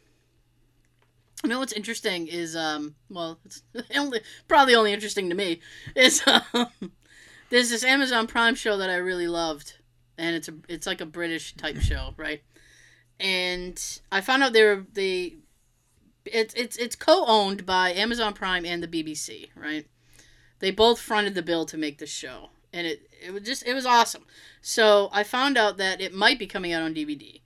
[1.43, 3.62] You know what's interesting is um well it's
[3.95, 5.62] only probably only interesting to me
[5.95, 6.91] is um
[7.51, 9.75] there's this Amazon Prime show that I really loved
[10.17, 12.41] and it's a it's like a British type show right
[13.19, 13.81] and
[14.12, 15.36] I found out they were they
[16.25, 19.85] it's it's it's co-owned by Amazon Prime and the BBC right
[20.59, 23.73] they both fronted the bill to make the show and it it was just it
[23.73, 24.25] was awesome
[24.61, 27.41] so I found out that it might be coming out on DVD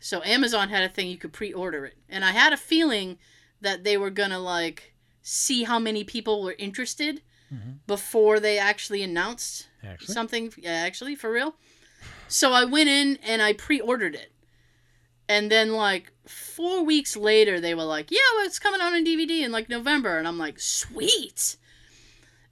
[0.00, 3.18] so Amazon had a thing you could pre-order it and I had a feeling
[3.60, 7.80] that they were gonna like see how many people were interested Mhm.
[7.86, 10.14] before they actually announced Actually.
[10.14, 10.54] something.
[10.56, 11.54] Yeah, actually, for real.
[12.26, 14.31] So I went in and I pre-ordered it,
[15.28, 19.04] and then like four weeks later, they were like, "Yeah, well, it's coming out on
[19.04, 21.56] DVD in like November," and I'm like, "Sweet."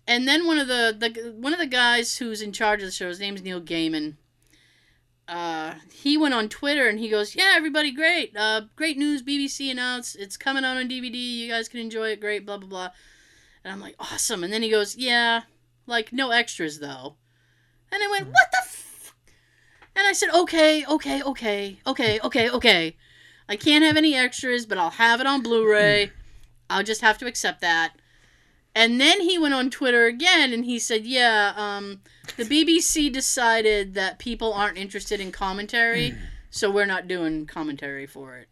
[0.06, 2.92] And then one of the, the one of the guys who's in charge of the
[2.92, 4.16] show, his name's Neil Gaiman.
[5.28, 9.22] Uh, he went on Twitter and he goes, "Yeah, everybody, great, uh, great news!
[9.22, 11.14] BBC announced it's coming out on DVD.
[11.14, 12.20] You guys can enjoy it.
[12.20, 12.90] Great, blah blah blah."
[13.62, 15.42] And I'm like, "Awesome!" And then he goes, "Yeah,
[15.86, 17.16] like no extras though."
[17.92, 18.59] And I went, "What the?"
[19.96, 22.96] And I said, "Okay, okay, okay, okay, okay, okay.
[23.48, 26.12] I can't have any extras, but I'll have it on Blu-ray.
[26.68, 27.94] I'll just have to accept that."
[28.74, 32.02] And then he went on Twitter again and he said, "Yeah, um,
[32.36, 36.14] the BBC decided that people aren't interested in commentary,
[36.50, 38.48] so we're not doing commentary for it."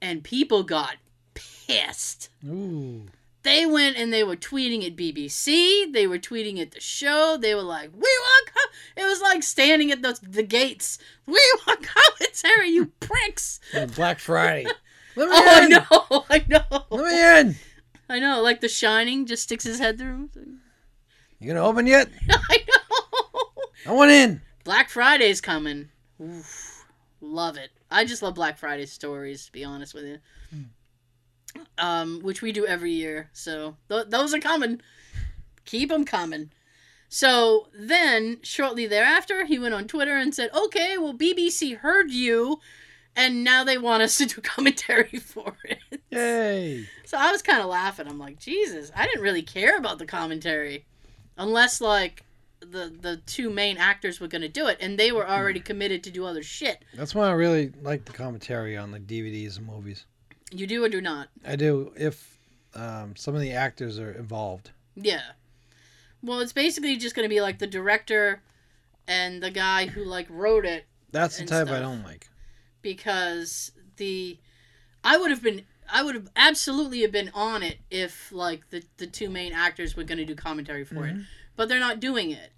[0.00, 0.96] And people got
[1.34, 2.28] pissed.
[2.46, 3.06] Ooh.
[3.46, 5.92] They went and they were tweeting at BBC.
[5.92, 7.38] They were tweeting at the show.
[7.40, 8.72] They were like, "We want." Com-.
[8.96, 10.98] It was like standing at the the gates.
[11.26, 13.60] We want commentary, you pricks!
[13.74, 14.64] Oh, Black Friday.
[15.16, 17.56] Let me Oh, I know, I know, Let me in.
[18.08, 18.42] I know.
[18.42, 20.28] Like The Shining, just sticks his head through.
[21.38, 22.08] You gonna open yet?
[22.30, 23.92] I know.
[23.92, 24.40] I want in.
[24.64, 25.88] Black Friday's coming.
[26.20, 26.84] Oof,
[27.20, 27.70] love it.
[27.90, 29.46] I just love Black Friday stories.
[29.46, 30.18] To be honest with you,
[30.50, 30.62] hmm.
[31.78, 33.30] Um, which we do every year.
[33.32, 34.80] So th- those are coming.
[35.64, 36.50] Keep them coming.
[37.08, 42.60] So then, shortly thereafter, he went on Twitter and said, "Okay, well, BBC heard you,
[43.14, 46.88] and now they want us to do commentary for it." Yay.
[47.04, 48.08] So I was kind of laughing.
[48.08, 50.84] I'm like, Jesus, I didn't really care about the commentary,
[51.36, 52.24] unless like
[52.60, 56.10] the the two main actors were gonna do it, and they were already committed to
[56.10, 56.84] do other shit.
[56.94, 60.06] That's why I really like the commentary on like DVDs and movies.
[60.50, 61.28] You do or do not?
[61.44, 62.38] I do if
[62.74, 64.70] um, some of the actors are involved.
[64.94, 65.22] Yeah.
[66.22, 68.42] Well, it's basically just gonna be like the director
[69.08, 72.28] and the guy who like wrote it That's the type I don't like.
[72.82, 74.38] because the
[75.04, 78.82] I would have been I would have absolutely have been on it if like the
[78.96, 81.16] the two main actors were going to do commentary for it.
[81.56, 82.52] But they're not doing it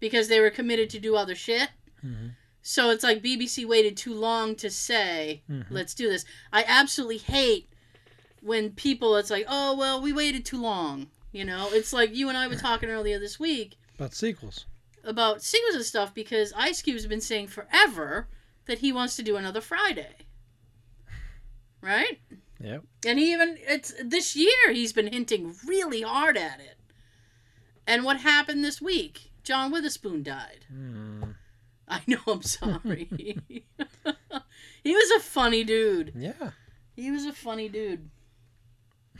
[0.00, 1.68] because they were committed to do other shit.
[2.04, 2.32] Mhm.
[2.62, 5.66] So it's like BBC waited too long to say, Mhm.
[5.70, 7.68] "Let's do this." I absolutely hate
[8.40, 12.28] when people it's like, "Oh, well, we waited too long." You know, it's like you
[12.28, 14.66] and I were talking earlier this week About sequels.
[15.02, 18.28] about sequels and stuff because Ice Cube's been saying forever
[18.66, 20.14] that he wants to do another Friday.
[21.80, 22.20] Right?
[22.60, 22.84] Yep.
[23.06, 26.78] And he even it's this year he's been hinting really hard at it.
[27.88, 29.32] And what happened this week?
[29.42, 30.66] John Witherspoon died.
[30.68, 31.31] Hmm.
[31.88, 33.08] I know I'm sorry.
[34.84, 36.12] he was a funny dude.
[36.16, 36.50] Yeah.
[36.96, 38.08] He was a funny dude.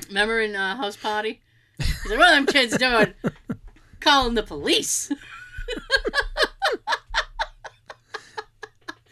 [0.09, 1.41] Remember in uh, House Party?
[1.79, 3.15] He's like, what are them kids doing?
[4.01, 5.11] Calling the police.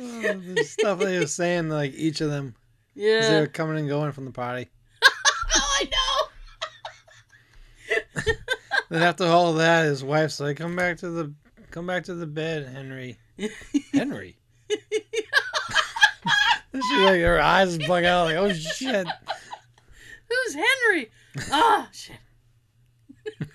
[0.02, 0.22] Oh,
[0.54, 2.54] the stuff they were saying, like each of them,
[2.94, 3.28] Yeah.
[3.28, 4.68] they were coming and going from the party.
[5.04, 6.26] Oh, I know.
[8.88, 11.34] Then after all that, his wife's like, "Come back to the,
[11.70, 13.18] come back to the bed, Henry."
[13.92, 14.36] Henry.
[16.72, 19.06] She like her eyes bug out like, "Oh shit!"
[20.28, 21.10] Who's Henry?
[21.50, 22.16] Ah, shit.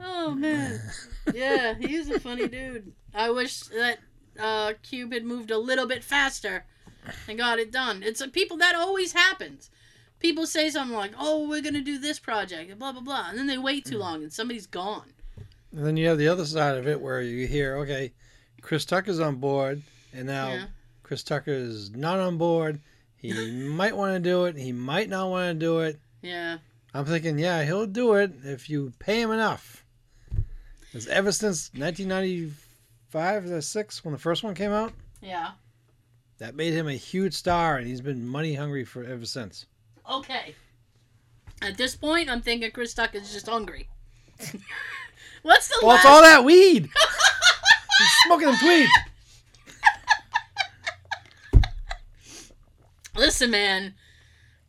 [0.00, 0.80] oh man,
[1.34, 2.92] yeah, he's a funny dude.
[3.12, 3.98] I wish that
[4.38, 6.64] uh, Cube had moved a little bit faster
[7.28, 8.04] and got it done.
[8.04, 9.70] It's uh, people that always happens.
[10.20, 13.38] people say something like, "Oh, we're gonna do this project," and blah blah blah, and
[13.38, 15.12] then they wait too long and somebody's gone.
[15.72, 18.12] And then you have the other side of it where you hear, okay,
[18.62, 20.66] Chris Tucker's on board, and now Yeah.
[21.02, 22.80] Chris Tucker is not on board.
[23.16, 23.32] He
[23.68, 24.56] might want to do it.
[24.56, 25.98] He might not want to do it.
[26.22, 26.58] Yeah.
[26.94, 29.84] I'm thinking, yeah, he'll do it if you pay him enough.
[30.80, 35.50] Because ever since 1995 or six, when the first one came out, Yeah.
[36.38, 39.66] that made him a huge star, and he's been money hungry for ever since.
[40.10, 40.54] Okay.
[41.60, 43.88] At this point, I'm thinking Chris Tucker's just hungry.
[45.48, 46.04] What's the Well, last?
[46.04, 46.82] it's all that weed.
[47.98, 48.86] he's smoking them tweed.
[53.16, 53.94] Listen, man.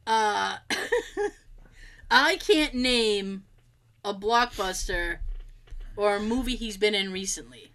[0.08, 0.58] Uh,
[2.10, 3.44] I can't name
[4.06, 5.18] a blockbuster
[5.98, 7.74] or a movie he's been in recently.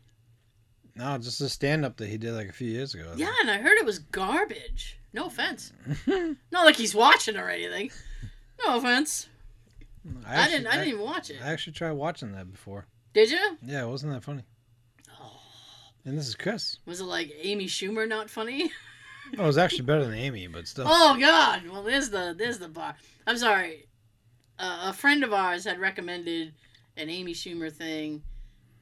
[0.96, 3.12] No, just a stand up that he did like a few years ago.
[3.16, 4.98] Yeah, and I heard it was garbage.
[5.12, 5.74] No offense.
[6.06, 7.90] Not like he's watching or anything.
[8.66, 9.28] No offense.
[10.26, 10.66] I, actually- didn't.
[10.68, 11.36] I didn't even watch it.
[11.44, 12.86] I actually tried watching that before.
[13.14, 13.56] Did you?
[13.64, 14.42] Yeah, it wasn't that funny.
[15.20, 15.40] Oh,
[16.04, 16.78] And this is Chris.
[16.84, 18.70] was it like Amy Schumer not funny?
[19.38, 20.84] Oh, it was actually better than Amy, but still.
[20.86, 21.66] Oh God!
[21.66, 22.94] Well, there's the there's the bar.
[23.26, 23.86] I'm sorry.
[24.58, 26.52] Uh, a friend of ours had recommended
[26.98, 28.22] an Amy Schumer thing,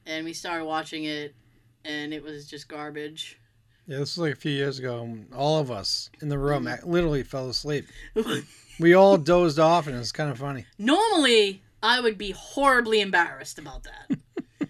[0.05, 1.33] and we started watching it,
[1.85, 3.39] and it was just garbage.
[3.87, 5.01] Yeah, this was like a few years ago.
[5.03, 6.85] and All of us in the room Mm.
[6.85, 7.85] literally fell asleep.
[8.79, 10.65] We all dozed off, and it was kind of funny.
[10.77, 14.17] Normally, I would be horribly embarrassed about that.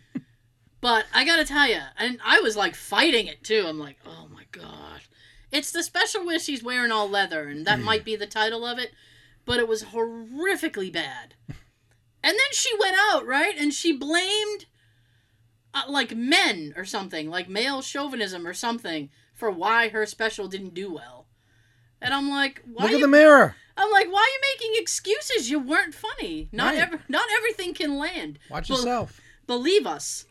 [0.81, 3.65] but I gotta tell you, and I was like fighting it too.
[3.67, 5.01] I'm like, oh my god.
[5.51, 8.79] It's the special where she's wearing all leather, and that might be the title of
[8.79, 8.91] it,
[9.45, 11.35] but it was horrifically bad.
[12.25, 13.53] And then she went out, right?
[13.59, 14.65] And she blamed
[15.73, 20.73] uh, like men or something, like male chauvinism or something, for why her special didn't
[20.73, 21.27] do well.
[22.01, 23.57] And I'm like, why Look you at the mirror.
[23.75, 25.49] I'm like, why are you making excuses?
[25.49, 26.49] You weren't funny.
[26.51, 26.79] Not Right.
[26.83, 28.39] every, not everything can land.
[28.49, 29.19] Watch Well- yourself.
[29.45, 30.25] Believe us.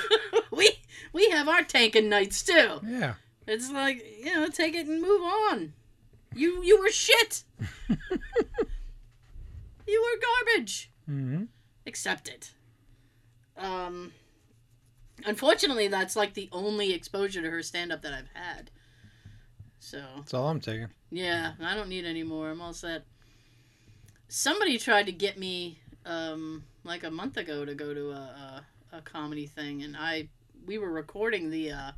[0.52, 0.70] we
[1.12, 2.80] we have our tanking nights too.
[2.86, 3.14] Yeah.
[3.46, 5.72] It's like, you know, take it and move on.
[6.34, 7.42] You you were shit.
[9.86, 10.20] you were
[10.54, 10.90] garbage.
[11.06, 11.44] hmm
[11.86, 12.52] Accept it.
[13.56, 14.12] Um
[15.26, 18.70] unfortunately that's like the only exposure to her stand up that I've had.
[19.92, 20.88] So That's all I'm taking.
[21.10, 22.48] Yeah, I don't need any more.
[22.48, 23.04] I'm all set.
[24.28, 28.96] Somebody tried to get me um, like a month ago to go to a, a,
[28.96, 30.28] a comedy thing, and I
[30.66, 31.92] we were recording the uh,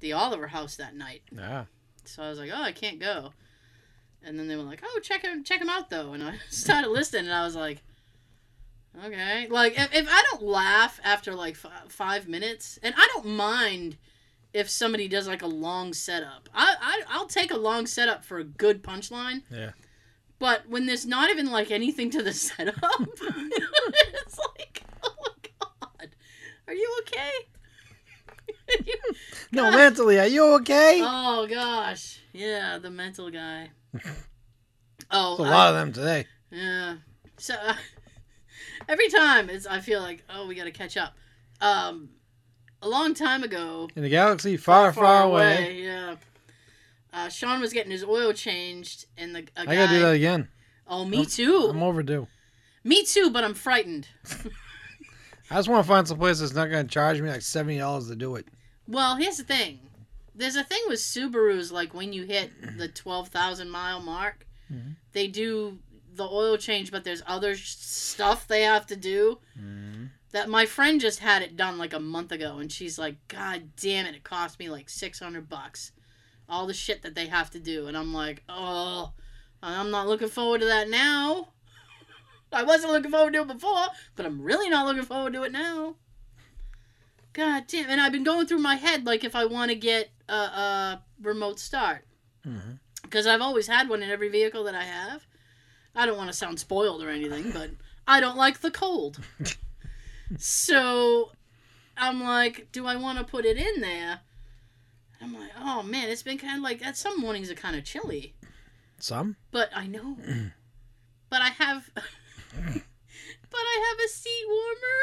[0.00, 1.64] the Oliver House that night, Yeah.
[2.04, 3.32] so I was like, oh, I can't go.
[4.24, 6.88] And then they were like, oh, check him check him out though, and I started
[6.88, 7.82] listening, and I was like,
[9.04, 13.26] okay, like if, if I don't laugh after like f- five minutes, and I don't
[13.26, 13.98] mind
[14.54, 16.48] if somebody does like a long setup.
[16.54, 19.42] I, I I'll take a long setup for a good punchline.
[19.50, 19.72] Yeah.
[20.38, 25.50] But when there's not even like anything to the setup, it's like, oh my
[25.98, 26.08] god,
[26.68, 27.30] are you okay?
[28.48, 29.14] Are you-
[29.52, 31.00] No, mentally, are you okay?
[31.02, 33.70] Oh gosh, yeah, the mental guy.
[35.10, 36.26] Oh, There's a I- lot of them today.
[36.50, 36.96] yeah.
[37.38, 37.74] So uh,
[38.88, 41.14] every time it's I feel like oh we got to catch up.
[41.60, 42.10] Um,
[42.84, 45.82] a long time ago, In a galaxy far, far, away.
[45.82, 46.16] Yeah.
[47.12, 49.74] Uh, Sean was getting his oil changed, and the I guy.
[49.76, 50.48] gotta do that again.
[50.86, 51.68] Oh, me I'm- too.
[51.70, 52.26] I'm overdue.
[52.84, 54.08] me too, but I'm frightened.
[55.50, 58.08] I just want to find some place that's not gonna charge me like seventy dollars
[58.08, 58.46] to do it.
[58.88, 59.80] Well, here's the thing.
[60.34, 64.96] There's a thing with Subarus, like when you hit the 12,000 mile mark, Mhm.
[65.12, 65.78] they do
[66.14, 69.38] the oil change, but there's other stuff they have to do.
[69.58, 70.06] Mm-hmm.
[70.34, 73.70] That my friend just had it done like a month ago, and she's like, God
[73.76, 75.92] damn it, it cost me like 600 bucks.
[76.48, 77.86] All the shit that they have to do.
[77.86, 79.12] And I'm like, oh,
[79.62, 81.50] I'm not looking forward to that now.
[82.52, 85.52] I wasn't looking forward to it before, but I'm really not looking forward to it
[85.52, 85.94] now.
[87.32, 87.88] God damn.
[87.88, 91.02] And I've been going through my head like if I want to get a, a
[91.22, 92.06] remote start.
[92.44, 92.72] Mm-hmm.
[93.04, 95.28] Because I've always had one in every vehicle that I have.
[95.94, 97.70] I don't want to sound spoiled or anything, but
[98.04, 99.20] I don't like the cold.
[100.38, 101.32] so
[101.96, 104.20] I'm like, do I want to put it in there?
[105.22, 106.96] I'm like, oh man, it's been kind of like that.
[106.96, 108.34] Some mornings are kind of chilly,
[108.98, 109.36] Some.
[109.50, 110.16] but I know.
[111.30, 112.02] but I have, but
[113.54, 115.00] I have a seat warmer,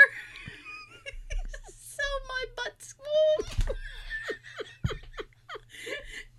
[1.75, 3.75] so my butt's warm,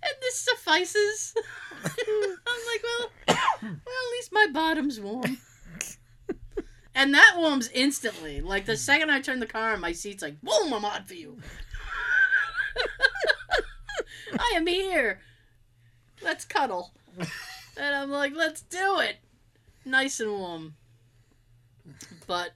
[0.03, 1.33] and this suffices.
[1.83, 3.11] I'm like, well,
[3.61, 5.37] well, at least my bottom's warm.
[6.95, 8.41] And that warms instantly.
[8.41, 11.15] Like the second I turn the car on, my seat's like, boom, I'm on for
[11.15, 11.37] you.
[14.39, 15.19] I am here.
[16.21, 16.91] Let's cuddle.
[17.17, 19.17] And I'm like, let's do it.
[19.85, 20.75] Nice and warm.
[22.27, 22.51] But,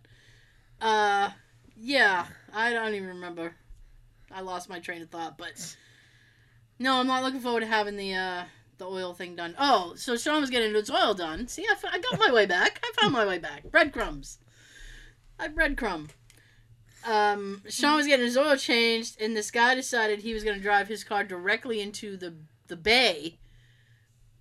[0.80, 1.32] uh,
[1.76, 3.56] yeah, I don't even remember.
[4.32, 5.76] I lost my train of thought, but
[6.80, 8.44] no, I'm not looking forward to having the uh
[8.78, 9.56] the oil thing done.
[9.58, 11.48] Oh, so Sean was getting his oil done.
[11.48, 12.80] See, I, got my way back.
[12.84, 13.64] I found my way back.
[13.72, 14.40] Breadcrumbs.
[15.40, 16.10] I breadcrumb.
[17.06, 20.64] Um, Sean was getting his oil changed, and this guy decided he was going to
[20.64, 22.36] drive his car directly into the
[22.68, 23.40] the bay.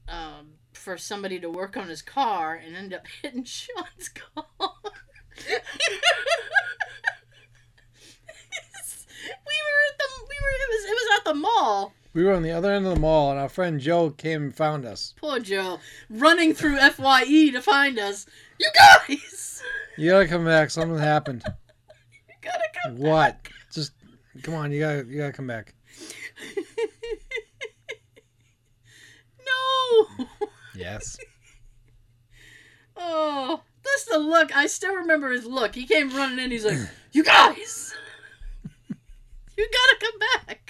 [0.08, 4.44] Um, for somebody to work on his car, and end up hitting Sean's car.
[4.56, 5.60] we were
[9.90, 11.92] at the we were it was it was at the mall.
[12.16, 14.56] We were on the other end of the mall, and our friend Joe came and
[14.56, 15.12] found us.
[15.18, 18.24] Poor Joe running through Fye to find us.
[18.58, 19.62] You guys,
[19.98, 20.70] You gotta come back.
[20.70, 21.42] Something happened.
[22.28, 22.96] you gotta come.
[22.96, 23.36] What?
[23.70, 23.92] Just
[24.42, 24.72] come on.
[24.72, 25.74] You gotta you gotta come back.
[29.46, 30.26] no.
[30.74, 31.18] Yes.
[32.98, 34.56] Oh, that's the look.
[34.56, 35.74] I still remember his look.
[35.74, 36.50] He came running in.
[36.50, 36.78] He's like,
[37.12, 37.94] "You guys,
[38.88, 40.65] you gotta come back.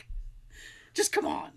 [0.96, 1.50] Just come on."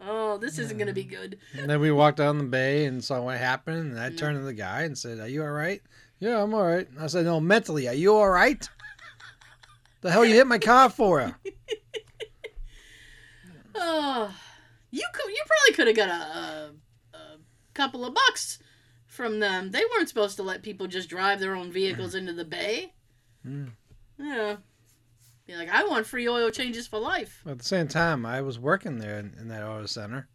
[0.00, 1.38] Oh, this isn't gonna be good.
[1.58, 3.92] And then we walked down the bay and saw what happened.
[3.92, 5.82] And I turned to the guy and said, "Are you all right?"
[6.20, 6.88] Yeah, I'm all right.
[6.98, 8.66] I said, "No, mentally, are you all right?"
[10.02, 11.36] The hell you hit my car for?
[13.78, 14.34] Oh,
[14.90, 15.30] you could.
[15.30, 16.72] You probably could have got a,
[17.14, 17.38] a, a
[17.74, 18.58] couple of bucks
[19.06, 19.70] from them.
[19.70, 22.94] They weren't supposed to let people just drive their own vehicles into the bay.
[23.42, 23.66] Hmm.
[24.18, 24.56] Yeah.
[25.46, 27.40] Be like, I want free oil changes for life.
[27.44, 30.28] But At the same time, I was working there in, in that auto center,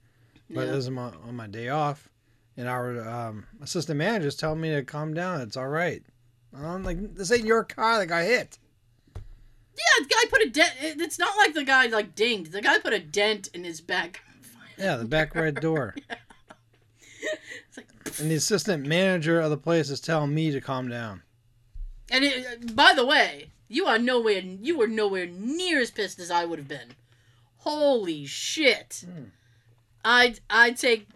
[0.49, 0.73] but Yeah.
[0.73, 2.07] it was my, on my day off,
[2.55, 5.41] and our um, assistant manager's telling me to calm down.
[5.41, 6.01] It's all right.
[6.55, 8.57] I'm like, this ain't your car that got hit.
[9.15, 10.73] Yeah, the guy put a dent.
[10.81, 12.51] It's not like the guy like dinged.
[12.51, 14.21] The guy put a dent in his back.
[14.77, 15.93] Yeah, the back right door.
[17.67, 17.87] It's like,
[18.19, 21.21] And the assistant manager of the place is telling me to calm down.
[22.09, 24.39] and it, by the way, you are nowhere.
[24.39, 26.95] You were nowhere near as pissed as I would have been.
[27.57, 29.03] Holy shit!
[29.05, 29.23] Hmm.
[30.03, 31.07] I I take,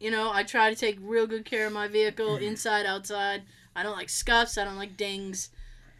[0.00, 2.44] you know, I try to take real good care of my vehicle, Hmm.
[2.44, 3.42] inside, outside.
[3.74, 4.58] I don't like scuffs.
[4.58, 5.50] I don't like dings.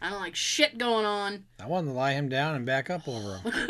[0.01, 1.45] I don't like shit going on.
[1.59, 3.53] I wanted to lie him down and back up over him.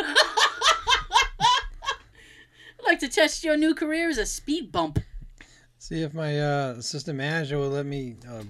[2.79, 4.99] I'd like to test your new career as a speed bump.
[5.77, 8.43] See if my uh, assistant manager will let me, uh,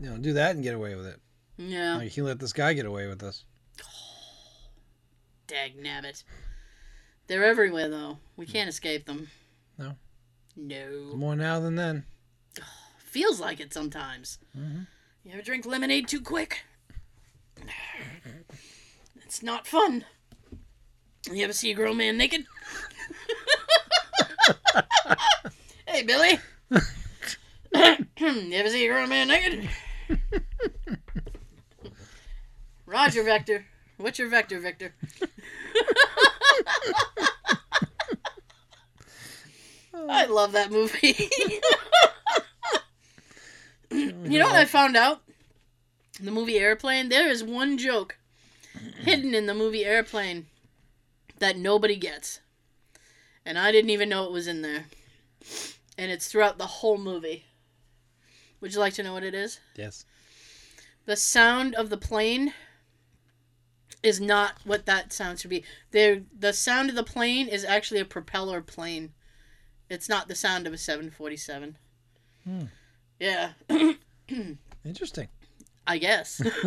[0.00, 1.20] you know, do that and get away with it.
[1.56, 3.44] Yeah, Like he let this guy get away with this.
[5.46, 6.24] dag nabbit.
[7.26, 8.18] They're everywhere though.
[8.36, 9.28] We can't escape them.
[9.78, 9.94] No.
[10.56, 11.12] No.
[11.14, 12.04] More now than then.
[12.98, 14.38] Feels like it sometimes.
[14.56, 14.86] Mhm.
[15.24, 16.64] You ever drink lemonade too quick?
[19.24, 20.04] It's not fun.
[21.28, 22.46] You ever see a grown man naked?
[25.88, 26.38] hey, Billy.
[28.18, 29.68] you ever see a grown man naked?
[32.94, 33.66] Roger, Vector.
[33.96, 34.94] What's your vector, Victor?
[40.08, 41.28] I love that movie.
[43.90, 45.22] you know what I found out?
[46.20, 48.16] The movie Airplane, there is one joke
[49.00, 50.46] hidden in the movie Airplane
[51.40, 52.38] that nobody gets.
[53.44, 54.84] And I didn't even know it was in there.
[55.98, 57.46] And it's throughout the whole movie.
[58.60, 59.58] Would you like to know what it is?
[59.74, 60.04] Yes.
[61.06, 62.54] The sound of the plane
[64.04, 65.64] is not what that sound should be.
[65.90, 69.12] There the sound of the plane is actually a propeller plane.
[69.88, 71.76] It's not the sound of a 747.
[72.44, 72.64] Hmm.
[73.18, 73.52] Yeah.
[74.84, 75.28] Interesting.
[75.86, 76.40] I guess.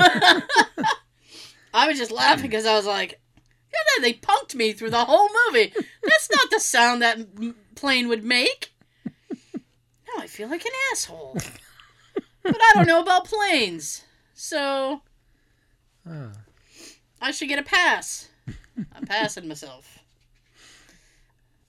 [1.73, 3.21] I was just laughing because I was like,
[3.71, 5.73] "God, they punked me through the whole movie.
[6.03, 7.19] That's not the sound that
[7.75, 8.73] plane would make."
[9.33, 11.37] Now I feel like an asshole.
[12.43, 15.01] but I don't know about planes, so.
[17.21, 18.29] I should get a pass.
[18.93, 19.99] I'm passing myself.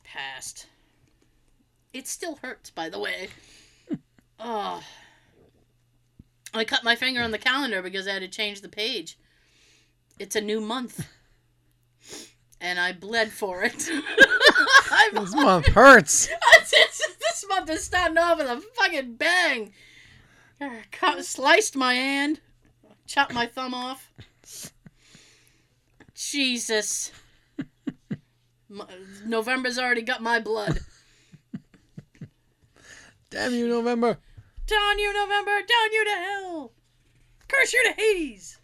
[0.05, 0.66] Passed.
[1.92, 3.28] It still hurts, by the way.
[4.40, 4.80] Oh.
[6.55, 9.18] I cut my finger on the calendar because I had to change the page.
[10.20, 11.09] It's a new month.
[12.61, 13.90] And I bled for it.
[15.12, 16.28] This month hurts.
[16.70, 19.72] this, month is starting off with a fucking bang.
[20.90, 22.40] Cut, sliced my hand,
[23.07, 24.11] chopped my thumb off.
[26.19, 27.12] Jesus.
[28.71, 28.83] M-
[29.25, 30.81] November's already got my blood.
[33.31, 34.19] Damn you, November.
[34.66, 35.51] Down you, November!
[35.51, 36.73] Down you to hell!
[37.49, 38.59] Curse you to Hades!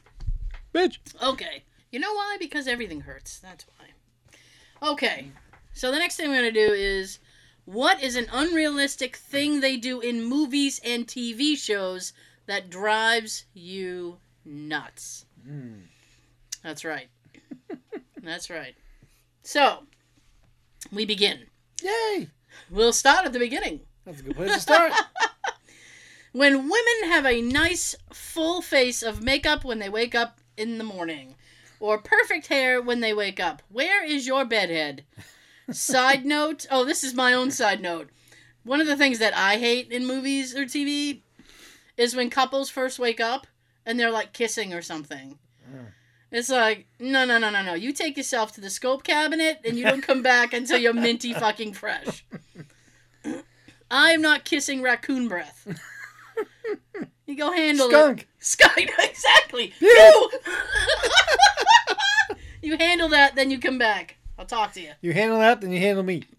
[0.75, 0.99] Bitch.
[1.23, 1.63] Okay.
[1.91, 2.37] You know why?
[2.39, 3.39] Because everything hurts.
[3.39, 4.91] That's why.
[4.91, 5.31] Okay.
[5.73, 7.19] So the next thing we're going to do is
[7.65, 12.13] What is an unrealistic thing they do in movies and TV shows
[12.47, 15.25] that drives you nuts?
[15.49, 15.85] Mm.
[16.63, 17.09] That's right.
[18.25, 18.75] That's right.
[19.43, 19.85] So,
[20.91, 21.47] we begin.
[21.83, 22.29] Yay!
[22.71, 23.81] We'll start at the beginning.
[24.05, 24.93] That's a good place to start.
[26.35, 30.85] When women have a nice full face of makeup when they wake up in the
[30.85, 31.37] morning,
[31.79, 35.05] or perfect hair when they wake up, where is your bedhead?
[35.71, 38.11] side note oh, this is my own side note.
[38.65, 41.21] One of the things that I hate in movies or TV
[41.97, 43.47] is when couples first wake up
[43.87, 45.39] and they're like kissing or something.
[46.35, 47.75] It's like, no, no, no, no, no.
[47.75, 51.33] You take yourself to the scope cabinet and you don't come back until you're minty
[51.33, 52.25] fucking fresh.
[53.89, 55.65] I'm not kissing raccoon breath.
[57.27, 58.23] You go handle Skunk.
[58.23, 58.27] it.
[58.41, 59.69] Skunk, Skunk exactly.
[59.79, 59.89] Pew.
[59.89, 60.31] You.
[62.63, 64.17] you handle that, then you come back.
[64.37, 64.91] I'll talk to you.
[65.03, 66.25] You handle that, then you handle me.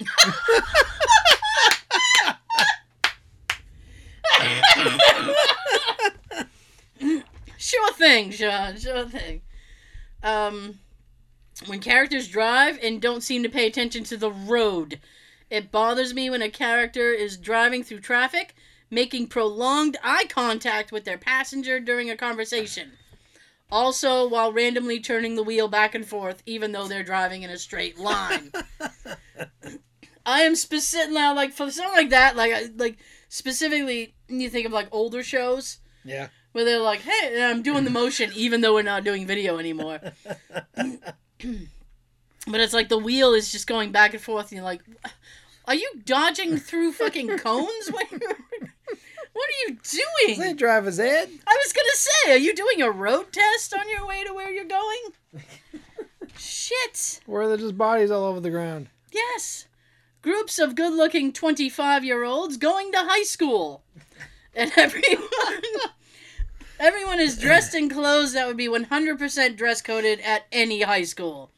[7.57, 8.77] Sure thing, Sean.
[8.77, 9.41] Sure thing.
[10.25, 10.79] Um,
[11.67, 14.99] when characters drive and don't seem to pay attention to the road,
[15.49, 18.55] it bothers me when a character is driving through traffic,
[18.89, 22.93] making prolonged eye contact with their passenger during a conversation.
[23.71, 27.57] Also, while randomly turning the wheel back and forth, even though they're driving in a
[27.57, 28.51] straight line.
[30.25, 32.97] I am specific now, like for something like that, like like
[33.29, 36.29] specifically, you think of like older shows Yeah.
[36.55, 39.99] Where they're like, "Hey, I'm doing the motion," even though we're not doing video anymore.
[40.77, 44.81] but it's like the wheel is just going back and forth, and you're like,
[45.65, 47.89] "Are you dodging through fucking cones?
[47.89, 51.29] What, what are you doing?" Say doing?" driver's ed.
[51.45, 54.49] I was gonna say, are you doing a road test on your way to where
[54.49, 55.43] you're going?
[56.37, 57.19] Shit.
[57.27, 58.87] Or are there just bodies all over the ground?
[59.11, 59.67] Yes.
[60.21, 63.83] Groups of good looking 25 year olds going to high school.
[64.55, 65.27] And everyone.
[66.79, 71.51] Everyone is dressed in clothes that would be 100% dress coded at any high school.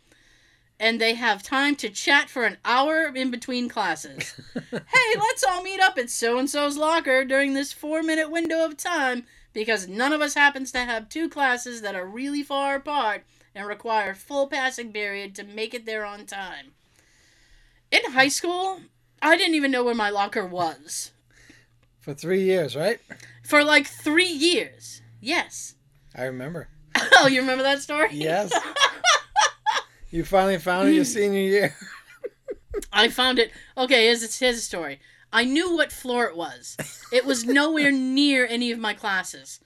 [0.80, 4.40] And they have time to chat for an hour in between classes.
[4.72, 8.64] hey, let's all meet up at so and so's locker during this four minute window
[8.64, 12.76] of time because none of us happens to have two classes that are really far
[12.76, 13.24] apart
[13.56, 16.74] and require full passing period to make it there on time.
[17.90, 18.82] In high school,
[19.22, 21.12] I didn't even know where my locker was.
[22.00, 23.00] For three years, right?
[23.44, 25.02] For like three years.
[25.28, 25.76] Yes.
[26.16, 26.70] I remember.
[27.20, 28.10] Oh, you remember that story?
[28.12, 28.52] Yes.
[30.10, 31.76] You finally found it your senior year.
[32.94, 33.52] I found it.
[33.78, 35.00] Okay, here's, here's a story.
[35.34, 36.78] I knew what floor it was.
[37.12, 39.60] It was nowhere near any of my classes.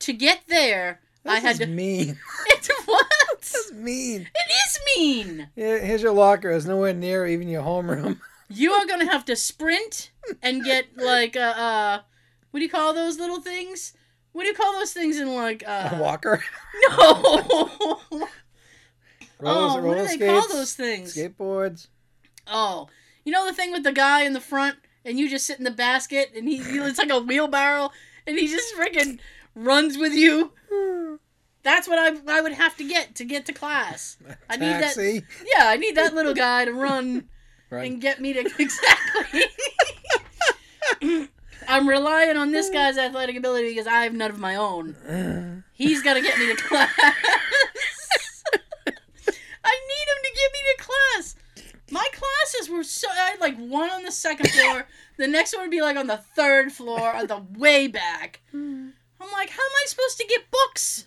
[0.00, 1.66] To get there, I had is to.
[1.66, 2.18] mean.
[2.46, 3.06] It's what?
[3.30, 4.28] That's mean.
[4.32, 5.48] It is mean.
[5.56, 6.50] Here- Here's your locker.
[6.50, 8.20] It's nowhere near even your homeroom.
[8.48, 12.00] You are gonna have to sprint and get like uh, uh
[12.52, 13.92] what do you call those little things?
[14.32, 16.42] What do you call those things in like A uh walker.
[16.88, 18.00] no?
[19.42, 21.14] Rollers, oh, what roller do they skates, call those things?
[21.16, 21.86] Skateboards.
[22.46, 22.88] Oh,
[23.24, 25.64] you know the thing with the guy in the front, and you just sit in
[25.64, 27.90] the basket, and he, he it's like a wheelbarrow,
[28.26, 29.18] and he just freaking
[29.54, 30.52] runs with you.
[31.62, 34.18] That's what I I would have to get to get to class.
[34.50, 34.94] I need that.
[34.94, 35.22] Taxi.
[35.56, 37.28] Yeah, I need that little guy to run
[37.70, 37.90] Right.
[37.90, 39.44] and get me to exactly.
[41.70, 42.72] I'm relying on this uh.
[42.72, 44.94] guy's athletic ability because I have none of my own.
[44.96, 45.62] Uh.
[45.72, 46.90] He's got to get me to class.
[49.64, 51.36] I need him to get me to class.
[51.90, 55.62] My classes were so I had like one on the second floor, the next one
[55.62, 58.40] would be like on the third floor, on the way back.
[58.52, 58.90] Hmm.
[59.20, 61.04] I'm like, how am I supposed to get books?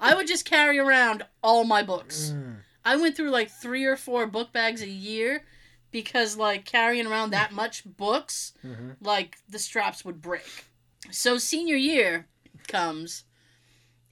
[0.00, 2.32] I would just carry around all my books.
[2.34, 2.56] Mm.
[2.84, 5.44] I went through like three or four book bags a year
[5.92, 8.96] because like carrying around that much books, Mhm.
[9.00, 10.64] like the straps would break.
[11.10, 12.26] So senior year
[12.66, 13.24] comes,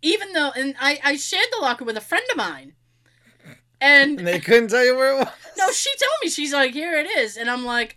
[0.03, 2.75] even though and I I shared the locker with a friend of mine,
[3.81, 5.29] and And they couldn't tell you where it was.
[5.57, 7.97] no, she told me she's like here it is, and I'm like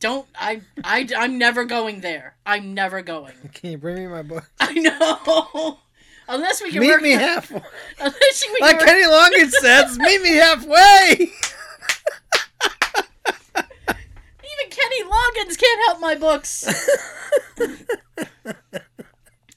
[0.00, 2.36] don't I I I'm never going there.
[2.44, 3.34] I'm never going.
[3.54, 4.50] can you bring me my book?
[4.60, 5.78] I know.
[6.30, 7.62] Unless we can Meet work me halfway.
[7.98, 11.32] unless we can Like work- Kenny Loggins says, meet me halfway.
[14.68, 16.66] Even Kenny Loggins can't help my books.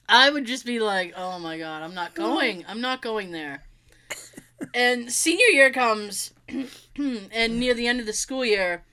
[0.08, 2.64] I would just be like, oh my god, I'm not going.
[2.68, 3.64] I'm not going there.
[4.74, 6.32] And senior year comes,
[6.96, 8.84] and near the end of the school year,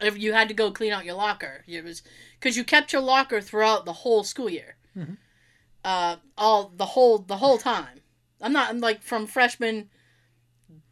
[0.00, 2.02] if you had to go clean out your locker, it was
[2.38, 5.16] because you kept your locker throughout the whole school year, Mhm.
[5.84, 8.00] uh, all the whole the whole time.
[8.40, 9.90] I'm not I'm like from freshman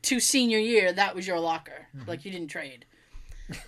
[0.02, 0.92] to senior year.
[0.92, 2.84] That was your locker, like you didn't trade.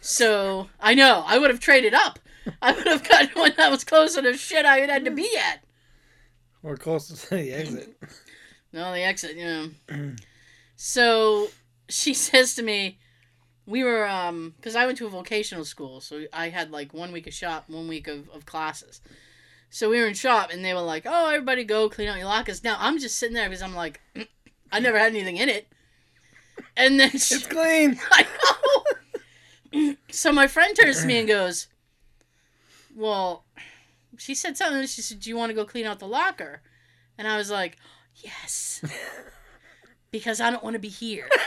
[0.01, 2.19] So I know I would have traded up.
[2.63, 5.63] I would have gotten one that was closer to shit I had to be at.
[6.63, 7.97] Or closer to the exit.
[8.73, 9.67] No, the exit, yeah.
[10.77, 11.49] so
[11.89, 12.99] she says to me,
[13.67, 17.13] we were, um, because I went to a vocational school, so I had like one
[17.13, 19.01] week of shop, one week of, of classes.
[19.71, 22.27] So we were in shop, and they were like, oh, everybody go clean out your
[22.27, 22.65] lockers.
[22.65, 24.27] Now I'm just sitting there because I'm like, "Mm,
[24.73, 25.69] I never had anything in it.
[26.77, 27.99] And then she, It's clean.
[28.11, 28.85] I know.
[30.11, 31.69] So my friend turns to me and goes,
[32.95, 33.45] Well,
[34.19, 34.87] she said something.
[34.87, 36.63] She said, Do you want to go clean out the locker?
[37.19, 37.77] And I was like,
[38.17, 38.83] Yes.
[40.13, 41.29] Because I don't want to be here.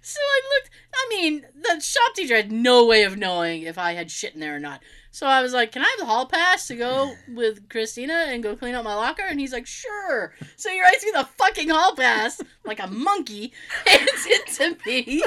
[0.00, 0.70] so I looked,
[1.06, 4.40] I mean, the shop teacher had no way of knowing if I had shit in
[4.40, 4.82] there or not.
[5.12, 8.42] So I was like, Can I have the hall pass to go with Christina and
[8.42, 9.22] go clean out my locker?
[9.22, 10.34] And he's like, Sure.
[10.56, 13.52] So he writes me the fucking hall pass like a monkey,
[13.86, 15.22] hands it to me,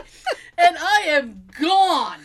[0.57, 2.19] and I am gone.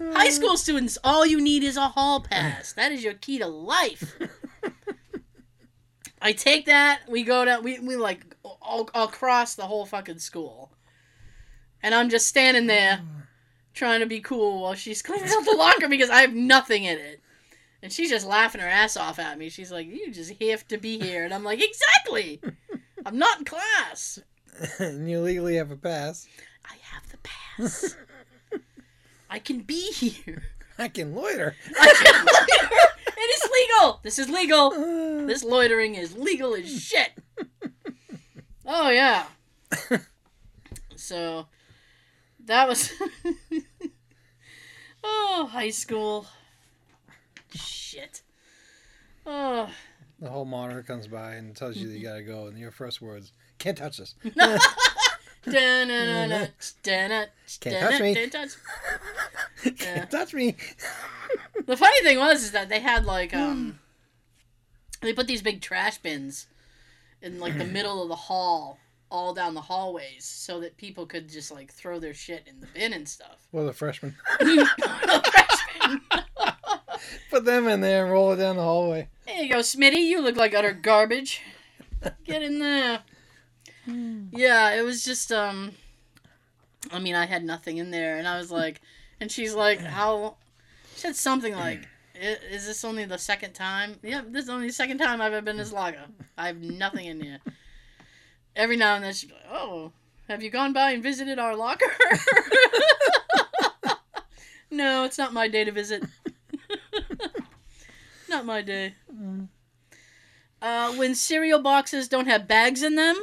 [0.00, 2.72] High school students, all you need is a hall pass.
[2.72, 4.16] That is your key to life.
[6.22, 10.70] I take that, we go down, we, we like all, across the whole fucking school.
[11.82, 13.00] And I'm just standing there
[13.74, 16.98] trying to be cool while she's cleaning out the locker because I have nothing in
[16.98, 17.20] it.
[17.82, 19.48] And she's just laughing her ass off at me.
[19.48, 21.24] She's like, You just have to be here.
[21.24, 22.40] And I'm like, Exactly.
[23.04, 24.20] I'm not in class.
[24.78, 26.28] and you legally have a pass.
[26.64, 27.96] I have the pass.
[29.28, 30.44] I can be here.
[30.78, 31.56] I can loiter.
[31.80, 32.92] I can loiter.
[33.16, 34.00] It is legal.
[34.02, 34.72] This is legal.
[34.72, 37.12] Uh, This loitering is legal as shit.
[38.66, 39.26] Oh yeah.
[40.96, 41.46] So
[42.52, 42.92] that was
[45.04, 46.26] Oh, high school.
[47.54, 48.22] Shit.
[49.26, 49.68] Oh.
[50.20, 53.02] the whole monitor comes by and tells you that you gotta go, and your first
[53.02, 54.14] words, "Can't touch this."
[55.44, 55.56] Can't touch
[58.00, 58.14] me.
[58.14, 58.50] da-na, touch.
[59.78, 60.54] Can't touch me.
[61.66, 63.80] The funny thing was is that they had like um
[65.00, 66.46] they put these big trash bins
[67.20, 68.78] in like the middle of the hall,
[69.12, 72.66] all down the hallways, so that people could just like throw their shit in the
[72.74, 73.46] bin and stuff.
[73.52, 74.16] Well, the freshmen.
[74.40, 76.00] Trash bin.
[77.30, 79.08] Put them in there and roll it down the hallway.
[79.26, 80.06] there you go, Smitty.
[80.06, 81.42] You look like utter garbage.
[82.24, 83.00] Get in there.
[83.86, 85.72] Yeah, it was just um.
[86.90, 88.80] I mean, I had nothing in there, and I was like,
[89.20, 90.36] and she's like, how?
[90.94, 94.72] She said something like, "Is this only the second time?" Yep, this is only the
[94.72, 96.06] second time I've ever been in this locker.
[96.38, 97.38] I have nothing in here.
[98.54, 99.92] Every now and then she'd be like, "Oh,
[100.28, 101.86] have you gone by and visited our locker?"
[104.70, 106.04] no, it's not my day to visit.
[108.28, 108.94] not my day.
[110.60, 113.16] Uh, when cereal boxes don't have bags in them,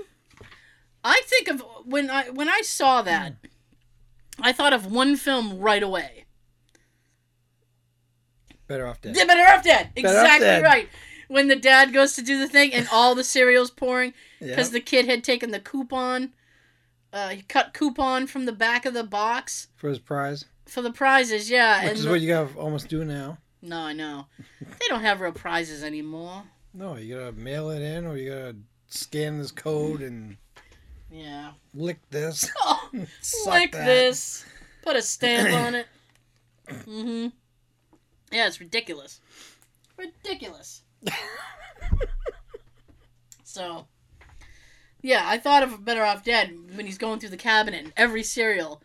[1.03, 3.35] I think of when I when I saw that,
[4.41, 6.25] I thought of one film right away.
[8.67, 9.15] Better off dead.
[9.17, 9.89] Yeah, Better Off Dead.
[9.95, 10.63] Better Off Exactly Dead.
[10.63, 10.89] right.
[11.29, 14.81] When the dad goes to do the thing and all the cereal's pouring because the
[14.81, 16.33] kid had taken the coupon,
[17.13, 20.91] uh, he cut coupon from the back of the box For his prize, for the
[20.91, 21.49] prizes.
[21.49, 23.37] Yeah, which and is the- what you gotta almost do now.
[23.61, 24.25] no, I know
[24.59, 26.43] they don't have real prizes anymore.
[26.73, 28.55] No, you gotta mail it in, or you gotta
[28.87, 30.35] scan this code and
[31.11, 31.51] Yeah.
[31.75, 32.49] lick this.
[32.63, 32.89] Oh,
[33.47, 33.85] lick that.
[33.85, 34.45] this.
[34.81, 35.87] Put a stamp on it.
[36.67, 37.27] Mm-hmm.
[38.31, 39.19] Yeah, it's ridiculous.
[39.97, 40.81] Ridiculous.
[43.43, 43.87] so,
[45.01, 48.23] yeah, I thought of Better Off Dead when he's going through the cabinet and every
[48.23, 48.81] cereal.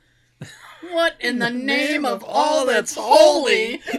[0.90, 3.80] What in the name of all that's holy?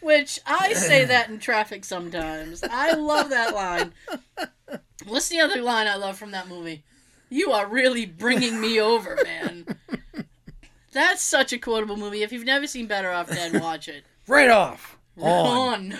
[0.00, 2.64] Which I say that in traffic sometimes.
[2.64, 3.92] I love that line.
[5.06, 6.82] What's the other line I love from that movie?
[7.30, 9.77] You are really bringing me over, man.
[10.92, 12.22] That's such a quotable movie.
[12.22, 14.04] If you've never seen Better Off Dead, watch it.
[14.26, 14.96] Right off.
[15.20, 15.94] On.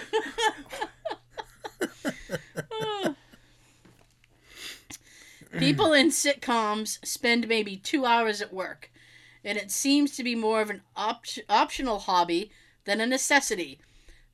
[3.05, 3.15] On.
[5.59, 8.91] People in sitcoms spend maybe two hours at work,
[9.45, 12.51] and it seems to be more of an op- optional hobby
[12.85, 13.81] than a necessity.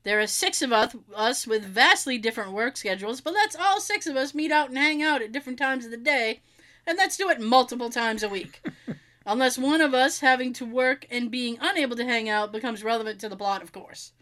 [0.03, 4.07] There are six of us, us with vastly different work schedules, but let's all six
[4.07, 6.43] of us meet out and hang out at different times of the day,
[6.87, 8.61] and let's do it multiple times a week.
[9.27, 13.21] Unless one of us having to work and being unable to hang out becomes relevant
[13.21, 14.13] to the plot, of course.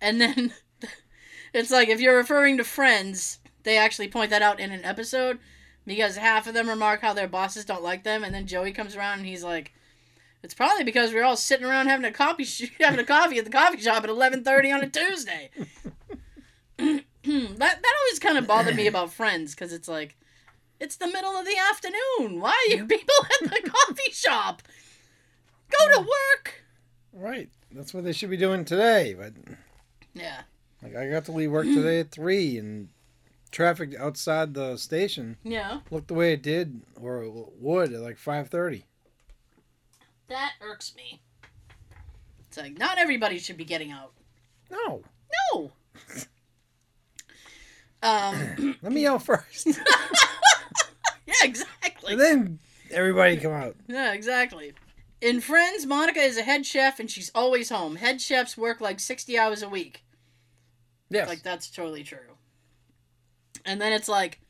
[0.00, 0.52] And then
[1.54, 5.38] it's like if you're referring to friends, they actually point that out in an episode
[5.86, 8.94] because half of them remark how their bosses don't like them, and then Joey comes
[8.94, 9.72] around and he's like,
[10.42, 13.46] "It's probably because we're all sitting around having a coffee sh- having a coffee at
[13.46, 15.50] the coffee shop at eleven thirty on a Tuesday."
[16.78, 17.02] that
[17.58, 20.16] that always kind of bothered me about Friends because it's like,
[20.80, 22.40] it's the middle of the afternoon.
[22.40, 24.62] Why are you people at the coffee shop?
[25.70, 26.64] Go to work.
[27.12, 27.50] Right.
[27.72, 29.14] That's what they should be doing today.
[29.18, 29.34] But
[30.14, 30.42] Yeah.
[30.82, 32.88] like, I got to leave work today at three, and
[33.50, 35.80] traffic outside the station Yeah.
[35.90, 38.84] looked the way it did, or it would at like five thirty.
[40.28, 41.20] That irks me.
[42.48, 44.12] It's like not everybody should be getting out.
[44.70, 45.02] No.
[45.54, 45.72] No.
[48.02, 48.76] um.
[48.82, 49.66] Let me out first,
[51.42, 51.48] Yeah.
[51.48, 52.12] Exactly.
[52.12, 52.58] and then
[52.90, 53.76] everybody come out.
[53.86, 54.72] Yeah, exactly.
[55.20, 57.96] In Friends, Monica is a head chef and she's always home.
[57.96, 60.04] Head chefs work like 60 hours a week.
[61.10, 61.28] Yes.
[61.28, 62.18] Like, that's totally true.
[63.64, 64.40] And then it's like,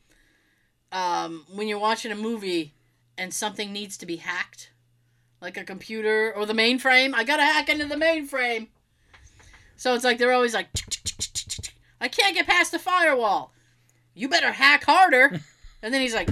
[0.91, 2.73] um, when you're watching a movie
[3.17, 4.71] and something needs to be hacked,
[5.41, 8.67] like a computer or the mainframe, I gotta hack into the mainframe.
[9.75, 10.67] So it's like, they're always like,
[11.99, 13.51] I can't get past the firewall.
[14.13, 15.41] You better hack harder.
[15.81, 16.29] And then he's like,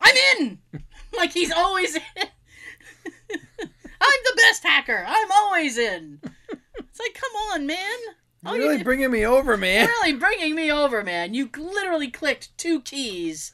[0.00, 0.58] I'm in.
[1.16, 2.02] Like he's always in.
[3.30, 5.04] I'm the best hacker.
[5.06, 6.20] I'm always in.
[6.76, 7.78] It's like, come on, man.
[8.44, 9.86] You're you really did- bringing me over, man.
[9.86, 11.32] really bringing me over, man.
[11.32, 13.52] You literally clicked two keys.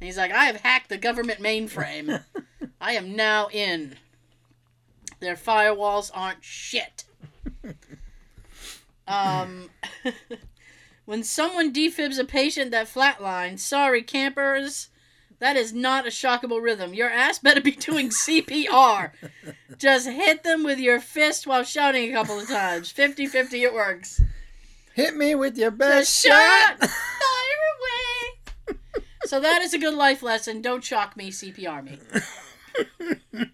[0.00, 2.22] And he's like, I have hacked the government mainframe.
[2.80, 3.96] I am now in.
[5.18, 7.02] Their firewalls aren't shit.
[9.08, 9.70] Um,
[11.04, 14.88] when someone defibs a patient that flatlines, sorry, campers,
[15.38, 16.94] that is not a shockable rhythm.
[16.94, 19.10] Your ass better be doing CPR.
[19.76, 22.90] Just hit them with your fist while shouting a couple of times.
[22.90, 24.22] 50 50 it works.
[24.94, 26.78] Hit me with your The best shot!
[26.78, 26.78] shot.
[26.90, 27.68] Fire
[28.68, 29.04] away!
[29.24, 30.62] so that is a good life lesson.
[30.62, 31.98] Don't shock me, CPR me.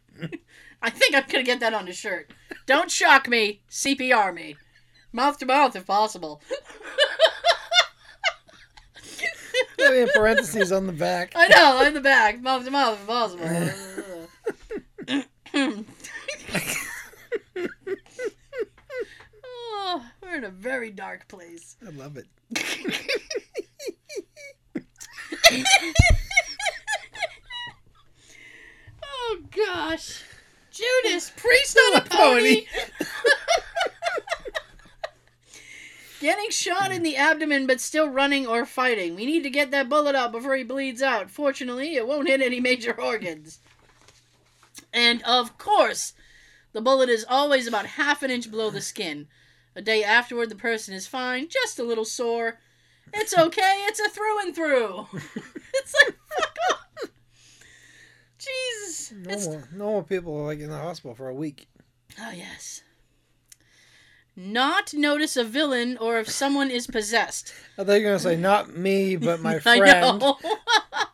[0.83, 2.33] I think I'm gonna get that on the shirt.
[2.67, 4.57] Don't shock me, CPR me.
[5.19, 6.41] Mouth to mouth if possible.
[9.81, 11.33] Me in parentheses on the back.
[11.35, 12.41] I know, in the back.
[12.41, 13.45] Mouth to mouth if possible.
[19.45, 21.75] oh, we're in a very dark place.
[21.85, 22.29] I love it.
[29.05, 30.23] oh gosh.
[30.71, 32.67] Judas, priest on a pony.
[36.21, 39.15] Getting shot in the abdomen but still running or fighting.
[39.15, 41.31] We need to get that bullet out before he bleeds out.
[41.31, 43.61] Fortunately, it won't hit any major organs.
[44.93, 46.15] And of course,
[46.73, 49.29] the bullet is always about half an inch below the skin.
[49.77, 52.59] A day afterward, the person is fine, just a little sore.
[53.13, 55.07] It's okay, it's a through and through.
[55.75, 57.11] it's like, fuck off.
[58.39, 59.13] Jesus.
[59.25, 61.69] It's Normal, normal people are like in the hospital for a week.
[62.21, 62.83] Oh, yes.
[64.41, 67.53] Not notice a villain or if someone is possessed.
[67.77, 70.23] I thought you were gonna say not me, but my friend.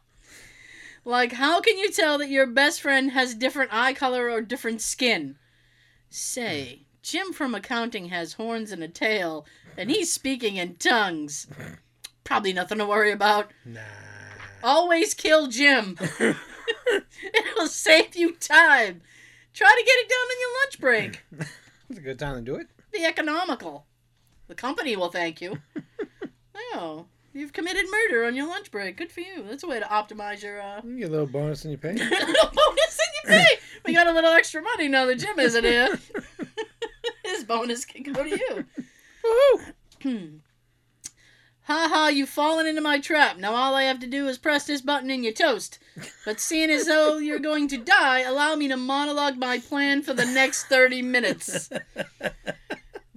[1.07, 4.83] like, how can you tell that your best friend has different eye color or different
[4.83, 5.37] skin?
[6.11, 11.47] Say, Jim from accounting has horns and a tail, and he's speaking in tongues.
[12.25, 13.51] Probably nothing to worry about.
[13.64, 13.81] Nah.
[14.62, 15.97] Always kill Jim.
[16.20, 19.01] It'll save you time.
[19.55, 21.25] Try to get it done on your lunch break.
[21.89, 22.68] It's a good time to do it.
[22.95, 23.86] Be economical.
[24.47, 25.59] The company will thank you.
[26.55, 28.97] oh, you've committed murder on your lunch break.
[28.97, 29.42] Good for you.
[29.42, 31.92] That's a way to optimize your uh, You get a little bonus in your pay.
[31.95, 33.47] bonus in your pay.
[33.84, 35.99] We got a little extra money now that Jim isn't here.
[37.24, 38.64] His bonus can go to you.
[40.05, 40.40] Woohoo!
[41.66, 43.38] Ha ha, you've fallen into my trap.
[43.38, 45.78] Now all I have to do is press this button and you're toast.
[46.26, 50.12] But seeing as though you're going to die, allow me to monologue my plan for
[50.12, 51.70] the next 30 minutes.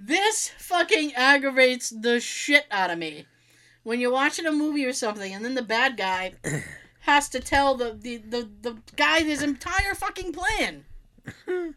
[0.08, 3.26] This fucking aggravates the shit out of me.
[3.84, 6.36] When you're watching a movie or something and then the bad guy
[7.02, 10.86] has to tell the, the, the, the guy his entire fucking plan.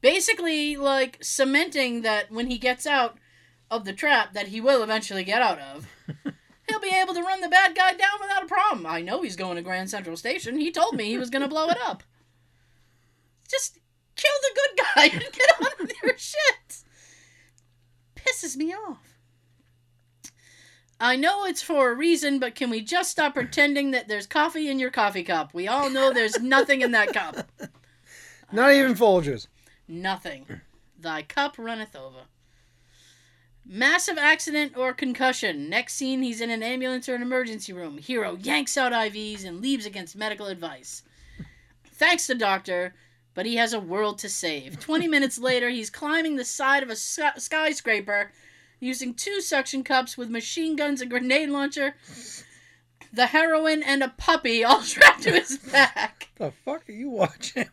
[0.00, 3.18] Basically, like, cementing that when he gets out
[3.72, 5.88] of the trap that he will eventually get out of,
[6.68, 8.86] he'll be able to run the bad guy down without a problem.
[8.86, 10.60] I know he's going to Grand Central Station.
[10.60, 12.04] He told me he was going to blow it up.
[13.50, 13.80] Just
[14.14, 16.84] kill the good guy and get on with your shit.
[18.28, 19.18] Pisses me off.
[21.00, 24.68] I know it's for a reason, but can we just stop pretending that there's coffee
[24.68, 25.54] in your coffee cup?
[25.54, 27.48] We all know there's nothing in that cup.
[28.52, 29.46] Not even Folgers.
[29.86, 30.46] Nothing.
[30.98, 32.22] Thy cup runneth over.
[33.64, 35.68] Massive accident or concussion.
[35.68, 37.98] Next scene, he's in an ambulance or an emergency room.
[37.98, 41.02] Hero yanks out IVs and leaves against medical advice.
[41.84, 42.94] Thanks to doctor,
[43.38, 44.80] but he has a world to save.
[44.80, 48.32] 20 minutes later, he's climbing the side of a sky- skyscraper
[48.80, 51.94] using two suction cups with machine guns, a grenade launcher,
[53.12, 56.30] the heroine, and a puppy all strapped to his back.
[56.34, 57.66] The fuck are you watching?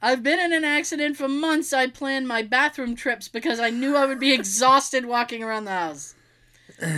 [0.00, 1.74] I've been in an accident for months.
[1.74, 5.72] I planned my bathroom trips because I knew I would be exhausted walking around the
[5.72, 6.14] house.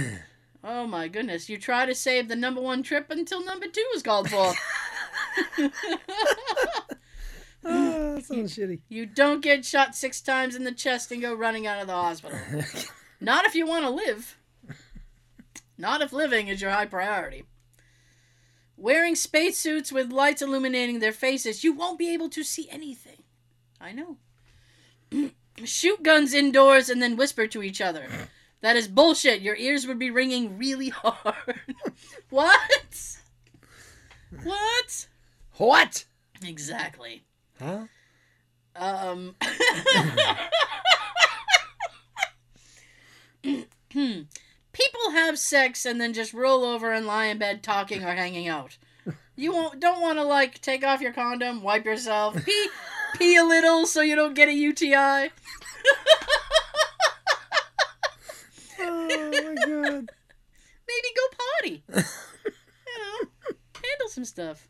[0.65, 1.49] Oh my goodness.
[1.49, 4.53] You try to save the number one trip until number two is called for.
[7.69, 8.81] Oh, that sounds shitty.
[8.89, 11.93] you don't get shot six times in the chest and go running out of the
[11.93, 12.39] hospital.
[13.21, 14.37] Not if you want to live.
[15.77, 17.45] Not if living is your high priority.
[18.77, 23.23] Wearing spacesuits with lights illuminating their faces, you won't be able to see anything.
[23.81, 24.17] I know.
[25.65, 28.09] Shoot guns indoors and then whisper to each other.
[28.61, 29.41] That is bullshit.
[29.41, 31.61] Your ears would be ringing really hard.
[32.31, 33.19] what?
[34.43, 35.07] What?
[35.57, 36.05] what?
[36.45, 37.23] Exactly.
[37.61, 37.87] Huh?
[38.77, 39.35] Um.
[44.73, 48.47] People have sex and then just roll over and lie in bed talking or hanging
[48.49, 48.77] out.
[49.35, 52.69] You won't, don't want to like take off your condom, wipe yourself, pee,
[53.17, 55.31] pee a little so you don't get a UTI.
[58.81, 60.11] Oh my god.
[60.87, 61.83] Maybe go potty.
[61.89, 63.29] you know,
[63.75, 64.69] handle some stuff.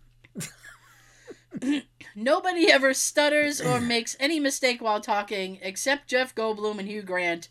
[2.15, 7.49] Nobody ever stutters or makes any mistake while talking except Jeff Goldblum and Hugh Grant.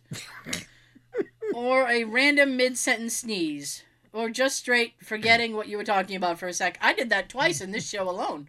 [1.53, 3.83] or a random mid sentence sneeze.
[4.13, 6.77] Or just straight forgetting what you were talking about for a sec.
[6.81, 8.47] I did that twice in this show alone.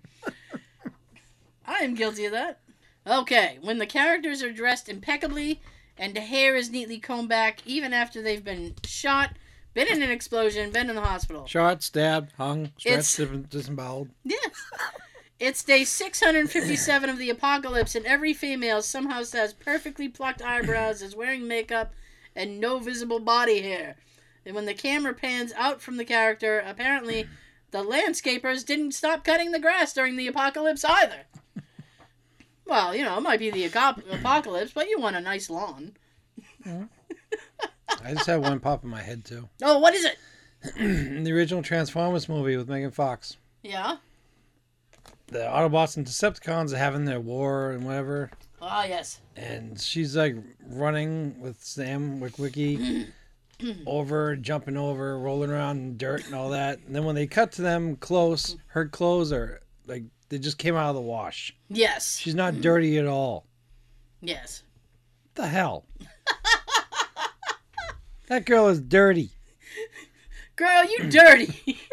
[1.66, 2.60] I am guilty of that.
[3.06, 5.60] Okay, when the characters are dressed impeccably
[5.96, 9.36] and the hair is neatly combed back even after they've been shot,
[9.74, 11.46] been in an explosion, been in the hospital.
[11.46, 14.08] Shot, stabbed, hung, stretched, dis- disemboweled.
[14.24, 14.50] Yes.
[15.38, 21.14] It's day 657 of the apocalypse, and every female somehow has perfectly plucked eyebrows, is
[21.14, 21.92] wearing makeup,
[22.34, 23.96] and no visible body hair.
[24.44, 27.28] And when the camera pans out from the character, apparently
[27.70, 31.26] the landscapers didn't stop cutting the grass during the apocalypse either.
[32.66, 35.92] Well, you know, it might be the apocalypse, but you want a nice lawn.
[36.66, 39.48] I just had one pop in my head too.
[39.62, 40.16] Oh, what is it?
[41.24, 43.98] The original Transformers movie with Megan Fox, Yeah?
[45.28, 49.20] The Autobots and Decepticons are having their war and whatever, Ah, yes.
[49.36, 50.36] and she's like
[50.68, 53.06] running with Sam Witwicky
[53.86, 56.78] over, jumping over, rolling around in dirt and all that.
[56.86, 60.76] And then when they cut to them close, her clothes are like they just came
[60.76, 61.54] out of the wash.
[61.68, 62.18] Yes.
[62.18, 63.46] She's not dirty at all.
[64.20, 64.62] Yes.
[65.34, 65.84] What the hell?
[68.28, 69.30] that girl is dirty.
[70.56, 71.78] Girl, you dirty.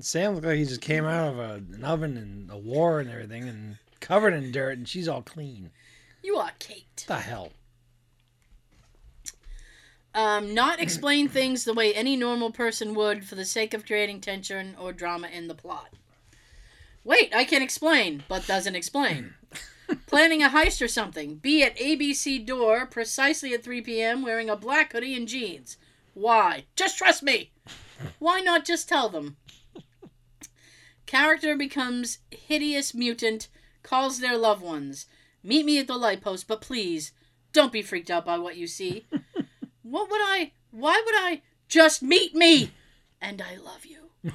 [0.00, 3.10] Sam looked like he just came out of a, an oven and a war and
[3.10, 5.70] everything and covered in dirt, and she's all clean.
[6.22, 7.04] you are caked.
[7.06, 7.52] What the hell?
[10.14, 14.20] Um, not explain things the way any normal person would for the sake of creating
[14.20, 15.88] tension or drama in the plot.
[17.04, 19.34] Wait, I can explain, but doesn't explain.
[20.06, 21.36] Planning a heist or something.
[21.36, 24.22] Be at ABC door precisely at 3 p.m.
[24.22, 25.78] wearing a black hoodie and jeans.
[26.14, 26.64] Why?
[26.76, 27.50] Just trust me!
[28.18, 29.36] Why not just tell them?
[31.12, 33.48] Character becomes hideous mutant,
[33.82, 35.04] calls their loved ones.
[35.42, 37.12] Meet me at the light post, but please,
[37.52, 39.04] don't be freaked out by what you see.
[39.82, 40.52] What would I?
[40.70, 41.42] Why would I?
[41.68, 42.70] Just meet me,
[43.20, 44.08] and I love you.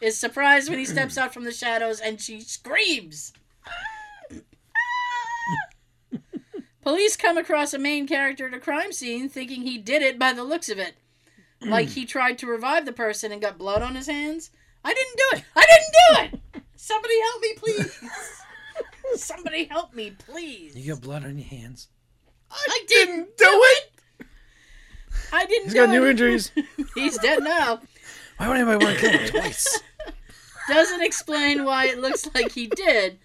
[0.00, 3.32] Is surprised when he steps out from the shadows and she screams.
[6.82, 10.32] Police come across a main character at a crime scene thinking he did it by
[10.32, 10.94] the looks of it.
[11.60, 14.50] Like he tried to revive the person and got blood on his hands.
[14.84, 15.44] I didn't do it!
[15.56, 16.62] I didn't do it!
[16.76, 18.00] Somebody help me, please!
[19.22, 20.76] Somebody help me, please!
[20.76, 21.88] You got blood on your hands.
[22.50, 23.90] I didn't do it.
[25.32, 25.92] I didn't He's do got it.
[25.92, 26.52] new injuries.
[26.94, 27.80] He's dead now.
[28.36, 29.80] Why would anybody want to kill him twice?
[30.68, 33.18] Doesn't explain why it looks like he did.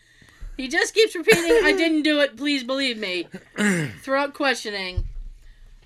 [0.56, 2.38] He just keeps repeating, "I didn't do it.
[2.38, 3.28] Please believe me,"
[4.02, 5.06] throughout questioning.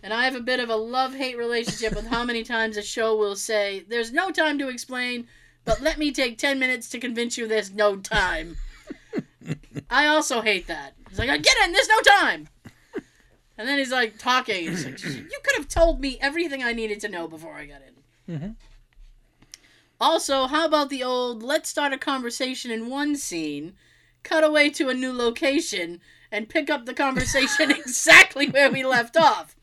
[0.03, 3.15] And I have a bit of a love-hate relationship with how many times a show
[3.15, 5.27] will say, "There's no time to explain,"
[5.65, 8.57] but let me take ten minutes to convince you there's no time.
[9.89, 10.93] I also hate that.
[11.09, 11.71] He's like, "I get in.
[11.71, 12.47] There's no time."
[13.57, 14.69] And then he's like talking.
[14.69, 17.81] He's like, you could have told me everything I needed to know before I got
[18.27, 18.39] in.
[18.39, 18.55] Mhm.
[19.99, 23.73] Also, how about the old let's start a conversation in one scene,
[24.23, 26.01] cut away to a new location,
[26.31, 29.55] and pick up the conversation exactly where we left off?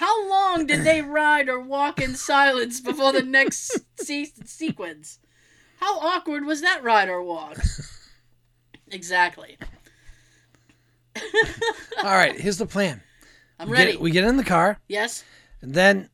[0.00, 5.18] How long did they ride or walk in silence before the next se- sequence?
[5.78, 7.58] How awkward was that ride or walk?
[8.90, 9.58] Exactly.
[11.98, 13.02] All right, here's the plan.
[13.58, 13.92] I'm we ready.
[13.92, 15.22] Get, we get in the car, yes.
[15.60, 16.08] and then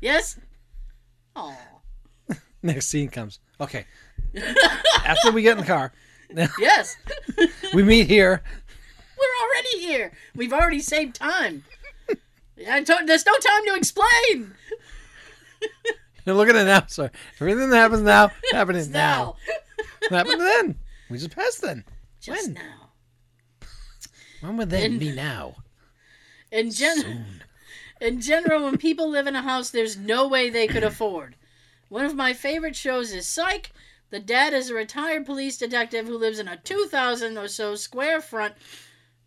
[0.00, 0.38] Yes.
[1.36, 1.54] Oh.
[2.62, 3.40] next scene comes.
[3.60, 3.84] Okay.
[5.04, 5.92] After we get in the car,
[6.58, 6.96] Yes.
[7.74, 8.42] we meet here.
[9.18, 10.12] We're already here.
[10.34, 11.64] We've already saved time.
[12.64, 14.54] Told, there's no time to explain.
[16.26, 17.10] You're looking at it now, sir.
[17.40, 19.36] Everything that happens now, happening now.
[20.10, 20.16] now.
[20.18, 20.78] happened then.
[21.08, 21.84] We just passed then.
[22.20, 22.54] Just When?
[22.54, 22.90] now.
[24.40, 25.56] When would that In- be now?
[26.52, 27.24] In gen-
[28.00, 31.36] in general, when people live in a house there's no way they could afford.
[31.88, 33.72] One of my favorite shows is Psych.
[34.10, 38.20] The dad is a retired police detective who lives in a 2,000 or so square
[38.20, 38.54] front,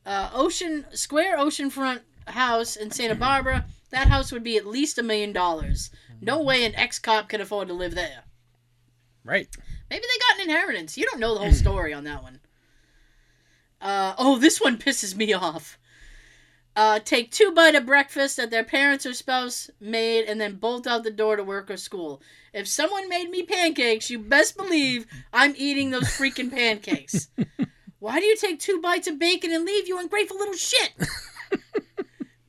[0.05, 3.65] uh, ocean square oceanfront house in Santa Barbara.
[3.91, 5.91] That house would be at least a million dollars.
[6.21, 8.23] No way an ex cop could afford to live there.
[9.23, 9.47] Right.
[9.89, 10.97] Maybe they got an inheritance.
[10.97, 12.39] You don't know the whole story on that one.
[13.79, 15.77] Uh, oh, this one pisses me off.
[16.75, 20.87] Uh, take two bite of breakfast that their parents or spouse made and then bolt
[20.87, 22.21] out the door to work or school.
[22.51, 27.27] If someone made me pancakes, you best believe I'm eating those freaking pancakes.
[27.99, 30.93] Why do you take two bites of bacon and leave, you ungrateful little shit?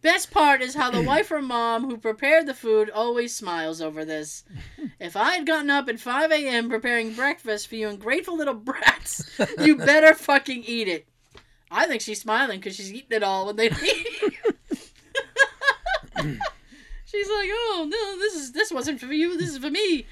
[0.05, 4.05] Best part is how the wife or mom who prepared the food always smiles over
[4.05, 4.44] this.
[5.00, 6.68] If I had gotten up at 5 a.m.
[6.68, 9.28] preparing breakfast for you ungrateful little brats,
[9.59, 11.07] you better fucking eat it.
[11.70, 14.07] I think she's smiling because she's eating it all when they leave.
[17.05, 19.36] she's like, "Oh no, this is this wasn't for you.
[19.38, 20.07] This is for me."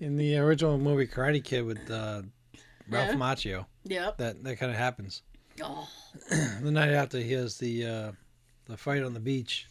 [0.00, 2.22] In the original movie Karate Kid with uh,
[2.88, 3.14] Ralph Yeah.
[3.14, 5.22] Macchio, yeah, that that kind of happens.
[5.62, 5.88] Oh,
[6.62, 8.12] the night after he has the uh,
[8.68, 9.66] the fight on the beach,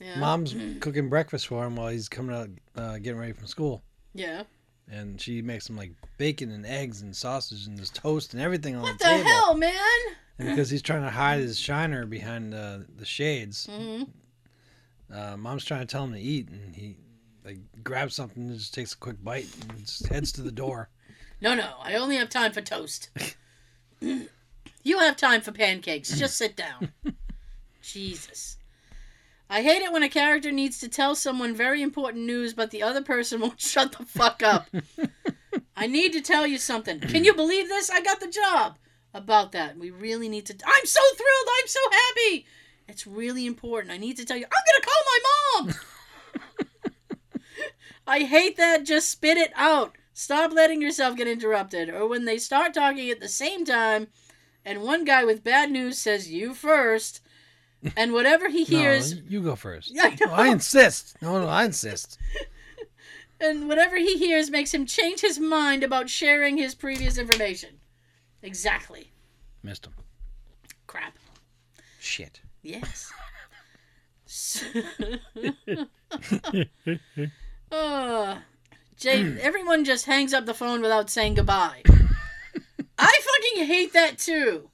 [0.00, 0.18] yeah.
[0.18, 3.82] mom's cooking breakfast for him while he's coming out uh, getting ready from school,
[4.14, 4.42] Yeah.
[4.90, 8.74] and she makes him like bacon and eggs and sausage and this toast and everything
[8.76, 9.18] on What the the table.
[9.18, 10.14] What the hell, man?
[10.40, 14.02] And because he's trying to hide his shiner behind uh, the shades, hmm
[15.12, 16.96] uh, mom's trying to tell him to eat, and he
[17.44, 20.88] like grabs something and just takes a quick bite and just heads to the door.
[21.40, 23.10] No, no, I only have time for toast.
[24.00, 26.18] you have time for pancakes.
[26.18, 26.92] Just sit down.
[27.92, 28.58] Jesus.
[29.50, 32.82] I hate it when a character needs to tell someone very important news, but the
[32.82, 34.68] other person won't shut the fuck up.
[35.76, 37.00] I need to tell you something.
[37.00, 37.90] Can you believe this?
[37.90, 38.78] I got the job.
[39.14, 40.54] About that, we really need to.
[40.66, 41.48] I'm so thrilled.
[41.60, 42.46] I'm so happy.
[42.86, 43.92] It's really important.
[43.92, 44.44] I need to tell you.
[44.44, 45.18] I'm gonna call my
[45.64, 45.74] mom.
[48.06, 48.84] I hate that.
[48.84, 49.96] Just spit it out.
[50.12, 51.88] Stop letting yourself get interrupted.
[51.88, 54.08] Or when they start talking at the same time,
[54.64, 57.22] and one guy with bad news says you first,
[57.96, 59.94] and whatever he hears, No, you go first.
[59.94, 60.16] Yeah, I.
[60.20, 61.16] No, I insist.
[61.22, 62.18] No, no, I insist.
[63.40, 67.70] and whatever he hears makes him change his mind about sharing his previous information.
[68.42, 69.12] Exactly.
[69.62, 69.94] Missed him.
[70.86, 71.18] Crap.
[71.98, 72.40] Shit.
[72.62, 73.12] Yes.
[77.72, 78.36] uh,
[78.96, 81.82] Jay, everyone just hangs up the phone without saying goodbye.
[82.98, 84.70] I fucking hate that too.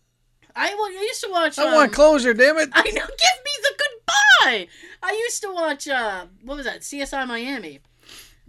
[0.56, 1.58] I, I used to watch.
[1.58, 2.70] I um, want closure, damn it.
[2.72, 2.92] I know.
[2.92, 4.68] Give me the goodbye.
[5.02, 5.88] I used to watch.
[5.88, 6.80] Uh, what was that?
[6.80, 7.80] CSI Miami.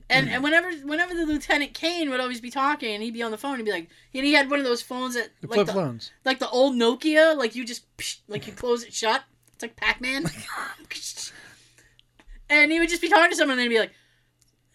[0.08, 3.32] And, and whenever whenever the Lieutenant Caine would always be talking and he'd be on
[3.32, 5.56] the phone, he'd be like, and he had one of those phones that The like
[5.56, 6.12] flip the, phones.
[6.24, 9.24] like the old Nokia, like you just psh, like you close it shut.
[9.54, 10.26] It's like Pac Man.
[12.50, 13.94] and he would just be talking to someone, and they'd be like,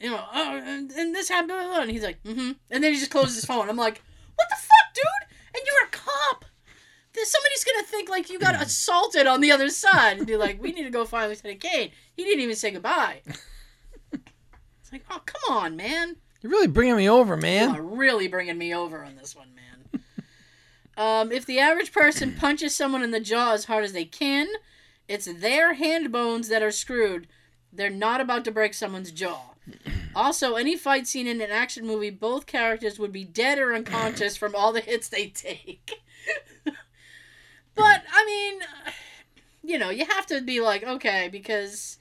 [0.00, 2.82] you know, oh, and, and this happened, blah, blah, blah," and he's like, mm-hmm, and
[2.82, 3.68] then he just closes his phone.
[3.68, 4.02] I'm like,
[4.34, 5.28] what the fuck, dude?
[5.54, 6.44] And you're a cop.
[7.09, 10.60] There's somebody's gonna think like you got assaulted on the other side and be like,
[10.62, 11.90] we need to go find Lieutenant Caine.
[12.14, 13.22] He didn't even say goodbye.
[14.12, 16.16] It's like, oh come on, man.
[16.42, 17.70] You're really bringing me over, man.
[17.70, 20.02] You are really bringing me over on this one, man.
[20.96, 24.48] um, if the average person punches someone in the jaw as hard as they can,
[25.06, 27.28] it's their hand bones that are screwed.
[27.72, 29.50] They're not about to break someone's jaw.
[30.14, 34.36] Also, any fight scene in an action movie, both characters would be dead or unconscious
[34.36, 35.92] from all the hits they take.
[37.80, 38.60] but, I mean,
[39.62, 41.98] you know, you have to be like, okay, because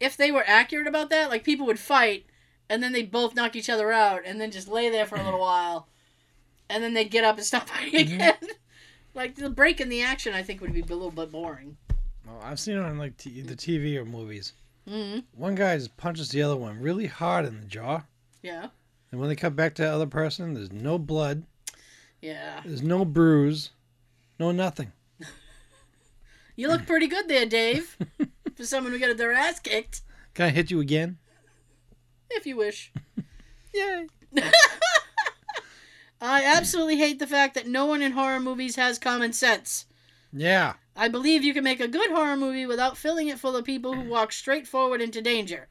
[0.00, 2.26] if they were accurate about that, like people would fight
[2.68, 5.22] and then they'd both knock each other out and then just lay there for a
[5.24, 5.88] little while
[6.68, 8.36] and then they'd get up and stop fighting again.
[9.14, 11.76] like the break in the action, I think would be a little bit boring.
[12.26, 14.52] Well, I've seen it on like t- the TV or movies.
[14.88, 18.02] hmm One guy just punches the other one really hard in the jaw,
[18.42, 18.68] Yeah,
[19.12, 21.44] and when they cut back to the other person, there's no blood,
[22.22, 22.60] yeah.
[22.64, 23.70] there's no bruise,
[24.38, 24.92] no nothing.
[26.56, 27.96] You look pretty good there, Dave,
[28.54, 30.02] for someone who got their ass kicked,
[30.34, 31.18] Can I hit you again?
[32.30, 32.92] if you wish.
[33.74, 34.06] Yay!
[36.20, 39.86] I absolutely hate the fact that no one in horror movies has common sense.
[40.32, 40.74] Yeah.
[40.96, 43.94] I believe you can make a good horror movie without filling it full of people
[43.94, 45.68] who walk straight forward into danger.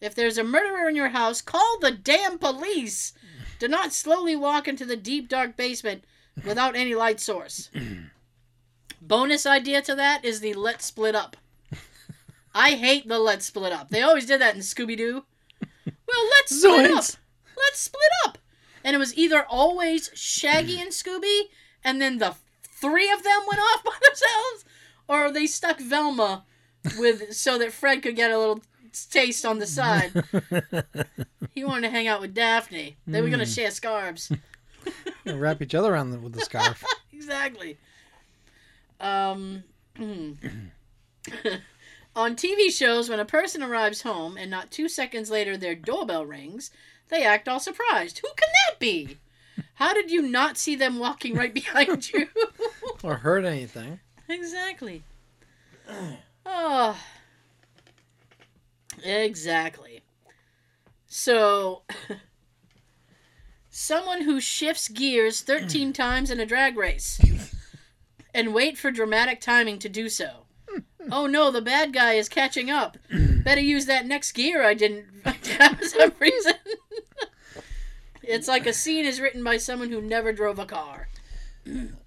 [0.00, 3.12] If there's a murderer in your house, call the damn police.
[3.58, 6.04] Do not slowly walk into the deep, dark basement
[6.44, 7.70] without any light source.
[9.02, 11.36] Bonus idea to that is the let's split up.
[12.54, 13.88] I hate the let's split up.
[13.88, 15.24] They always did that in Scooby Doo.
[15.86, 17.04] Well, let's split up.
[17.56, 18.38] Let's split up.
[18.84, 21.42] And it was either always Shaggy and Scooby,
[21.84, 24.64] and then the three of them went off by themselves,
[25.08, 26.44] or they stuck Velma
[26.98, 28.60] with so that Fred could get a little
[29.10, 30.12] taste on the side.
[31.54, 32.96] He wanted to hang out with Daphne.
[33.06, 33.50] They were gonna hmm.
[33.50, 34.32] share scarves.
[35.26, 36.84] Wrap each other around the, with the scarf.
[37.12, 37.78] exactly.
[39.00, 39.64] Um,
[39.98, 40.36] on
[42.36, 46.70] TV shows, when a person arrives home and not two seconds later their doorbell rings,
[47.08, 48.18] they act all surprised.
[48.20, 49.18] Who can that be?
[49.74, 52.28] How did you not see them walking right behind you?
[53.02, 54.00] or hurt anything.
[54.28, 55.02] exactly.
[56.46, 56.96] Oh.
[59.02, 60.02] Exactly.
[61.06, 61.82] So,
[63.72, 65.92] someone who shifts gears 13 hmm.
[65.92, 67.20] times in a drag race
[68.32, 70.44] and wait for dramatic timing to do so.
[71.10, 72.96] Oh no, the bad guy is catching up.
[73.10, 73.40] Hmm.
[73.40, 76.54] Better use that next gear I didn't have for some reason.
[78.22, 81.08] it's like a scene is written by someone who never drove a car.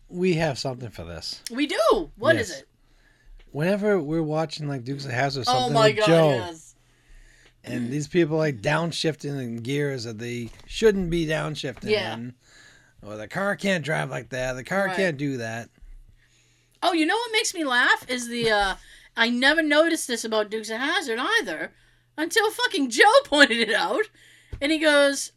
[0.08, 1.42] We have something for this.
[1.52, 2.12] We do.
[2.16, 2.60] What is Yes.
[2.60, 2.68] it?
[3.52, 6.65] Whenever we're watching like Dukes of Hazzard or Oh something my with god, Joe, yes.
[7.68, 12.14] And these people like downshifting in gears that they shouldn't be downshifting Yeah.
[12.14, 12.34] in.
[13.02, 14.54] Or the car can't drive like that.
[14.54, 14.96] The car Right.
[14.96, 15.70] can't do that.
[16.84, 18.76] Oh, you know what makes me laugh is the uh
[19.18, 21.72] I never noticed this about Dukes of Hazzard either
[22.18, 24.06] until fucking Joe pointed it out,
[24.62, 25.32] and he goes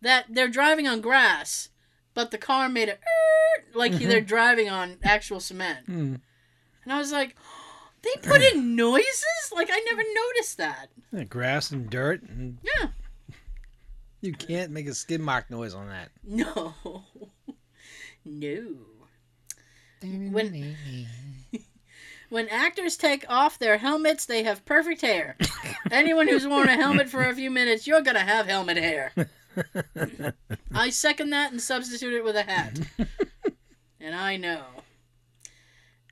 [0.00, 1.68] that they're driving on grass,
[2.14, 6.14] but the car made a "Er," like they're driving on actual cement, Hmm.
[6.84, 7.34] and I was like,
[8.14, 10.88] they put in noises like I never noticed that.
[11.12, 12.88] Yeah, Grass and dirt, and Yeah,
[14.20, 16.10] you can't make a skid mark noise on that.
[16.24, 16.74] no,
[18.24, 18.62] no.
[20.02, 20.76] When
[22.28, 25.36] when actors take off their helmets, they have perfect hair.
[25.90, 29.12] Anyone who's worn a helmet for a few minutes, you're gonna have helmet hair.
[30.74, 32.78] I second that and substitute it with a hat.
[34.00, 34.64] and I know.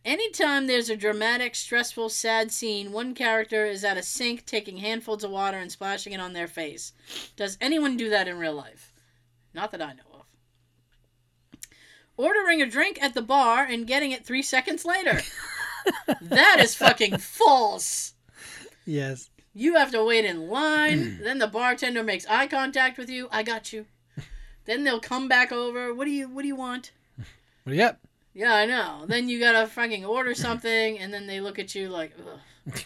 [0.05, 5.25] Anytime there's a dramatic, stressful, sad scene, one character is at a sink taking handfuls
[5.25, 6.93] of water and splashing it on their face.
[7.37, 8.93] Does anyone do that in real life?
[9.55, 10.27] Not that I know of.
[12.19, 15.23] Ordering a drink at the bar and getting it three seconds later.
[16.21, 18.15] that is fucking false.
[18.85, 19.31] yes.
[19.55, 21.21] You have to wait in line.
[21.23, 23.29] then the bartender makes eye contact with you.
[23.31, 23.87] I got you.
[24.65, 25.95] Then they'll come back over.
[25.95, 26.91] What do you What do you want?
[27.65, 28.01] Well, yep.
[28.35, 29.05] Yeah, I know.
[29.07, 32.13] Then you gotta fucking order something, and then they look at you like,
[32.67, 32.81] Ugh.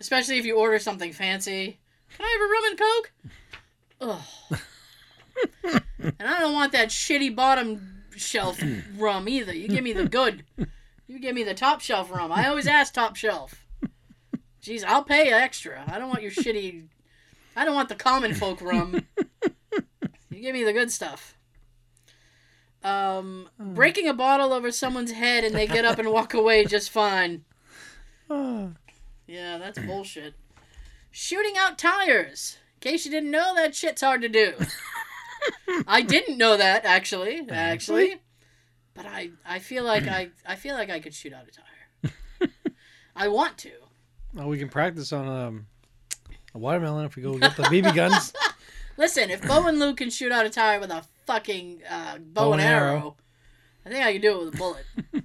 [0.00, 1.78] especially if you order something fancy.
[2.16, 4.22] Can I have a rum and coke?
[5.62, 5.80] Ugh.
[6.18, 8.60] and I don't want that shitty bottom shelf
[8.96, 9.54] rum either.
[9.54, 10.44] You give me the good.
[11.06, 12.32] You give me the top shelf rum.
[12.32, 13.66] I always ask top shelf.
[14.62, 15.84] Jeez, I'll pay extra.
[15.86, 16.84] I don't want your shitty.
[17.56, 19.02] I don't want the common folk rum.
[20.30, 21.36] You give me the good stuff.
[22.82, 26.90] Um, breaking a bottle over someone's head and they get up and walk away just
[26.90, 27.44] fine.
[28.28, 28.72] Oh,
[29.26, 30.34] Yeah, that's bullshit.
[31.12, 32.58] Shooting out tires.
[32.82, 34.54] In case you didn't know, that shit's hard to do.
[35.86, 38.18] I didn't know that actually, actually,
[38.94, 42.50] but I I feel like I I feel like I could shoot out a tire.
[43.16, 43.70] I want to.
[44.34, 45.66] well, we can practice on um,
[46.54, 48.32] a watermelon if we go get the BB guns.
[48.96, 52.52] Listen, if Bo and Luke can shoot out a tire with a fucking uh, bow,
[52.54, 53.16] and arrow,
[53.86, 54.84] I think I can do it with a bullet.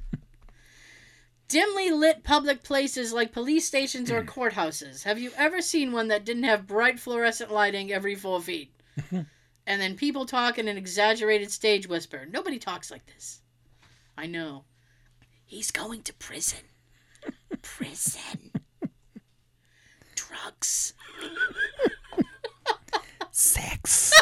[1.48, 5.04] Dimly lit public places like police stations or courthouses.
[5.04, 8.72] Have you ever seen one that didn't have bright fluorescent lighting every four feet?
[9.12, 9.26] and
[9.66, 12.28] then people talk in an exaggerated stage whisper.
[12.30, 13.42] Nobody talks like this.
[14.16, 14.66] I know.
[15.44, 16.66] He's going to prison.
[17.64, 18.52] Prison.
[20.14, 20.94] Drugs.
[23.38, 24.14] Sex.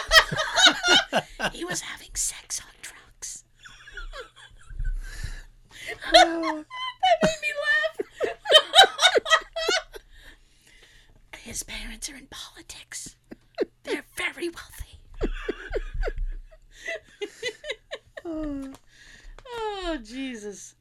[1.52, 3.44] He was having sex on drugs.
[6.16, 7.50] Oh, that made me
[8.26, 8.34] laugh.
[11.38, 13.16] His parents are in politics.
[13.84, 14.98] They're very wealthy.
[18.26, 20.74] oh, Jesus.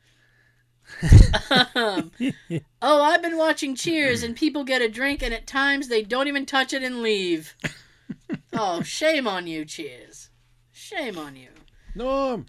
[1.75, 2.13] Um,
[2.81, 6.29] oh, I've been watching Cheers, and people get a drink, and at times they don't
[6.29, 7.55] even touch it and leave.
[8.53, 10.31] Oh, shame on you, Cheers.
[10.73, 11.49] Shame on you.
[11.95, 12.47] Norm.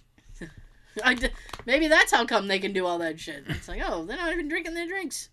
[1.04, 1.30] I d-
[1.66, 3.44] maybe that's how come they can do all that shit.
[3.48, 5.30] It's like, oh, they're not even drinking their drinks.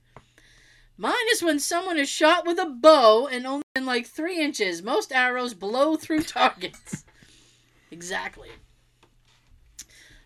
[0.96, 4.82] Mine is when someone is shot with a bow and only in like three inches.
[4.82, 7.04] Most arrows blow through targets.
[7.90, 8.50] exactly.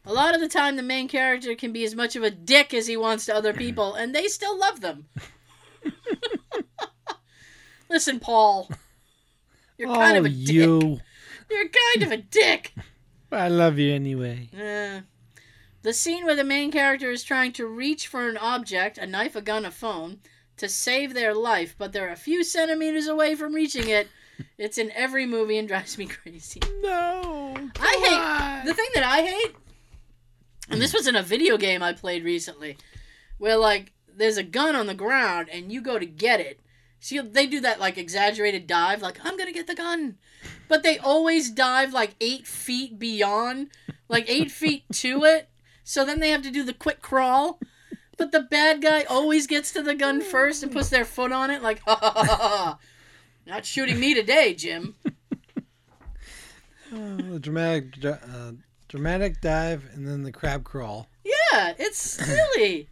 [0.07, 2.75] A lot of the time, the main character can be as much of a dick
[2.75, 5.07] as he wants to other people, and they still love them.
[7.89, 8.69] Listen, Paul.
[9.77, 10.49] You're kind of oh, a dick.
[10.49, 11.01] you.
[11.51, 12.75] You're kind of a dick.
[13.33, 14.49] I love you anyway.
[14.55, 15.01] Uh,
[15.83, 19.37] the scene where the main character is trying to reach for an object, a knife,
[19.37, 20.21] a gun, a phone,
[20.57, 24.09] to save their life, but they're a few centimeters away from reaching it.
[24.59, 26.61] It's in every movie and drives me crazy.
[26.83, 27.55] No.
[27.79, 29.55] I hate the thing that I hate,
[30.69, 32.77] and this was in a video game I played recently,
[33.39, 36.59] where like there's a gun on the ground and you go to get it.
[37.05, 40.17] See, they do that like exaggerated dive, like I'm gonna get the gun,
[40.69, 43.69] but they always dive like eight feet beyond,
[44.09, 45.51] like eight feet to it.
[45.83, 47.61] So then they have to do the quick crawl.
[48.17, 51.51] But the bad guy always gets to the gun first and puts their foot on
[51.51, 52.37] it, like ha ha ha ha.
[52.37, 52.79] ha.
[53.47, 54.95] Not shooting me today, Jim.
[56.97, 58.53] Oh, the dramatic, uh,
[58.87, 61.09] dramatic dive and then the crab crawl.
[61.25, 62.89] Yeah, it's silly.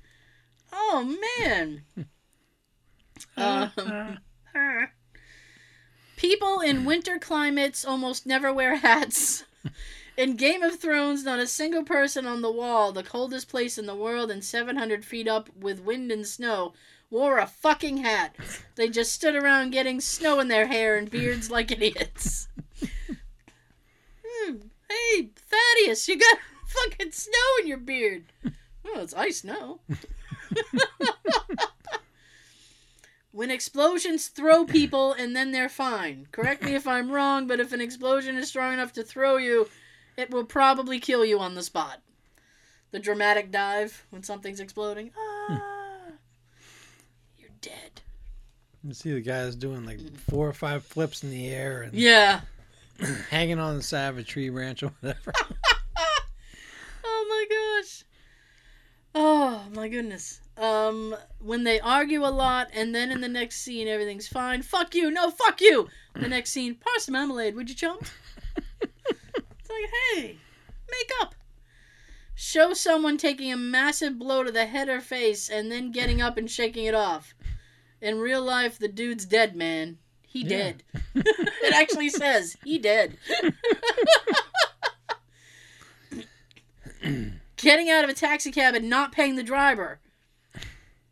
[0.72, 1.84] Oh man.
[3.42, 4.18] Um,
[6.16, 9.44] people in winter climates almost never wear hats.
[10.16, 13.86] In Game of Thrones, not a single person on the wall, the coldest place in
[13.86, 16.74] the world and 700 feet up with wind and snow,
[17.10, 18.36] wore a fucking hat.
[18.74, 22.48] They just stood around getting snow in their hair and beards like idiots.
[24.44, 24.56] Hmm,
[24.88, 28.24] hey, Thaddeus, you got fucking snow in your beard.
[28.84, 29.80] Oh, it's ice now.
[33.32, 36.28] When explosions throw people and then they're fine.
[36.32, 39.68] Correct me if I'm wrong, but if an explosion is strong enough to throw you,
[40.16, 42.00] it will probably kill you on the spot.
[42.90, 45.10] The dramatic dive when something's exploding.
[45.18, 45.62] Ah,
[47.38, 48.02] you're dead.
[48.84, 49.98] You see the guys doing like
[50.28, 52.42] four or five flips in the air and Yeah.
[53.30, 55.32] hanging on the side of a tree branch or whatever.
[57.04, 58.04] oh my gosh.
[59.14, 60.41] Oh my goodness.
[60.56, 64.62] Um, when they argue a lot and then in the next scene everything's fine.
[64.62, 65.10] Fuck you.
[65.10, 65.88] No, fuck you.
[66.14, 68.06] The next scene, pass the marmalade, would you chump?
[68.56, 70.36] it's like, hey,
[70.90, 71.34] make up.
[72.34, 76.36] Show someone taking a massive blow to the head or face and then getting up
[76.36, 77.34] and shaking it off.
[78.00, 79.98] In real life, the dude's dead, man.
[80.26, 80.48] He Yeah.
[80.48, 80.82] dead.
[81.14, 83.16] it actually says he dead.
[87.56, 90.00] Getting out of a taxi cab and not paying the driver.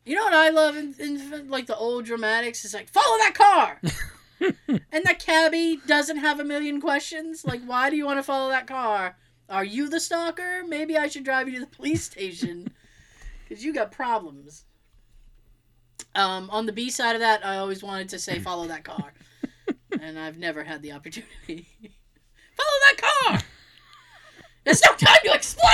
[0.05, 2.65] You know what I love in, in like the old dramatics?
[2.65, 3.81] It's like follow that car,
[4.41, 7.45] and the cabbie doesn't have a million questions.
[7.45, 9.17] Like, why do you want to follow that car?
[9.49, 10.63] Are you the stalker?
[10.67, 12.69] Maybe I should drive you to the police station
[13.49, 14.65] because you got problems.
[16.15, 19.13] Um, on the B side of that, I always wanted to say follow that car,
[20.01, 21.69] and I've never had the opportunity.
[22.57, 22.97] follow that
[23.27, 23.41] car.
[24.65, 25.71] There's no time to explain.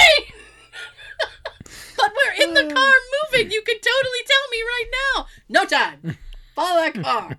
[1.97, 2.93] but we're in the car
[3.37, 3.53] moving.
[3.53, 4.85] You can totally tell me right
[5.17, 5.27] now.
[5.49, 6.19] No time.
[6.55, 7.39] Follow that car.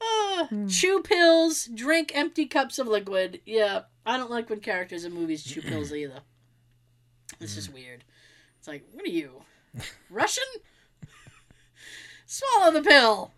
[0.00, 3.40] Uh, chew pills, drink empty cups of liquid.
[3.44, 6.20] Yeah, I don't like when characters in movies chew pills either.
[7.40, 8.04] It's just weird.
[8.58, 9.42] It's like, what are you,
[10.10, 10.44] Russian?
[12.26, 13.32] Swallow the pill.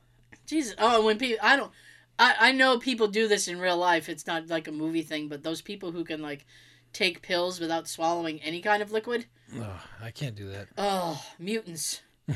[0.47, 0.74] Jesus.
[0.78, 1.70] Oh, when people, I don't,
[2.18, 4.09] I, I know people do this in real life.
[4.09, 6.47] It's not like a movie thing, but those people who can like
[6.93, 9.27] take pills without swallowing any kind of liquid.
[9.56, 10.69] oh, I can't do that.
[10.78, 12.02] Oh, mutants.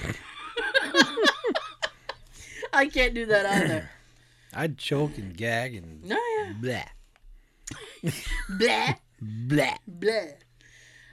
[2.73, 3.91] I can't do that either.
[4.55, 6.53] I'd choke and gag and No, yeah.
[6.61, 8.11] blah,
[8.59, 9.77] Blah, blah.
[9.87, 10.21] blah.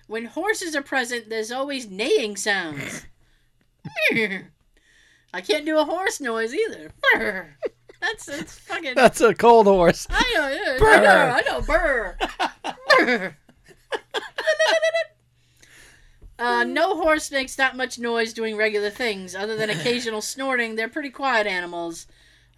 [0.07, 3.05] When horses are present, there's always neighing sounds.
[4.13, 6.91] I can't do a horse noise either.
[8.03, 8.95] That's that's fucking.
[8.95, 10.07] That's a cold horse.
[10.09, 10.89] I know, yeah, Brr.
[10.89, 12.17] I know, burr.
[12.97, 13.37] Brr.
[16.39, 20.75] Uh, no horse makes that much noise doing regular things, other than occasional snorting.
[20.75, 22.07] They're pretty quiet animals.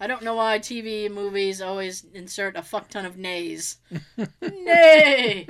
[0.00, 3.76] I don't know why TV movies always insert a fuck ton of neighs.
[4.40, 5.46] Nay!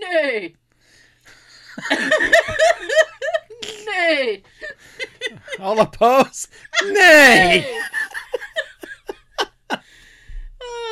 [0.00, 0.54] Nay!
[3.86, 4.42] Nay!
[5.58, 6.50] All opposed?
[6.84, 6.92] Nay!
[6.92, 7.80] Nay!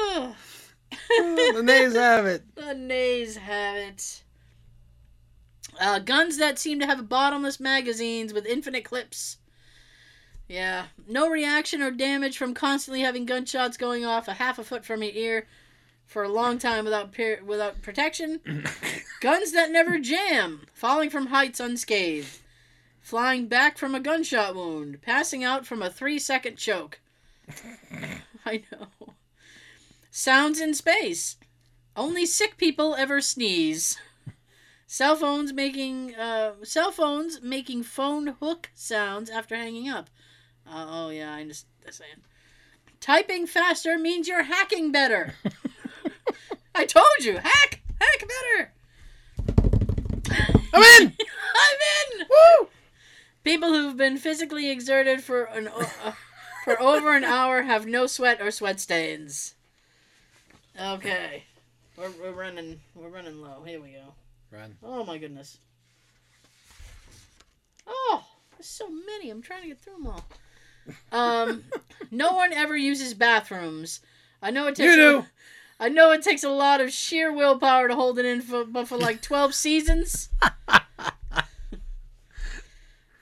[0.00, 0.34] Oh.
[1.54, 2.42] the nays have it.
[2.54, 4.22] The nays have it.
[5.80, 9.38] Uh, guns that seem to have bottomless magazines with infinite clips.
[10.48, 10.86] Yeah.
[11.06, 15.02] No reaction or damage from constantly having gunshots going off a half a foot from
[15.02, 15.46] your ear.
[16.06, 18.40] for a long time without per- without protection.
[19.20, 22.38] Guns that never jam, falling from heights unscathed,
[23.00, 26.98] flying back from a gunshot wound, passing out from a three second choke.
[28.46, 28.97] I know.
[30.19, 31.36] Sounds in space.
[31.95, 33.99] Only sick people ever sneeze.
[34.85, 40.11] Cell phones making uh, cell phones making phone hook sounds after hanging up.
[40.66, 42.23] Uh, oh yeah, I understand.
[42.99, 45.35] Typing faster means you're hacking better.
[46.74, 48.73] I told you, hack, hack better.
[50.74, 51.12] I'm in.
[51.55, 52.27] I'm in.
[52.28, 52.69] Woo!
[53.45, 56.15] People who've been physically exerted for an uh,
[56.65, 59.55] for over an hour have no sweat or sweat stains.
[60.80, 61.42] Okay,
[61.96, 63.62] we're, we're running we're running low.
[63.64, 64.14] Here we go.
[64.56, 64.76] Run.
[64.82, 65.59] Oh my goodness.
[67.86, 68.24] Oh,
[68.56, 69.30] there's so many.
[69.30, 70.24] I'm trying to get through them all.
[71.12, 71.64] Um,
[72.10, 74.00] no one ever uses bathrooms.
[74.42, 74.94] I know it takes.
[74.94, 75.18] You do.
[75.18, 75.26] A,
[75.80, 78.88] I know it takes a lot of sheer willpower to hold it in, for, but
[78.88, 80.28] for like 12 seasons.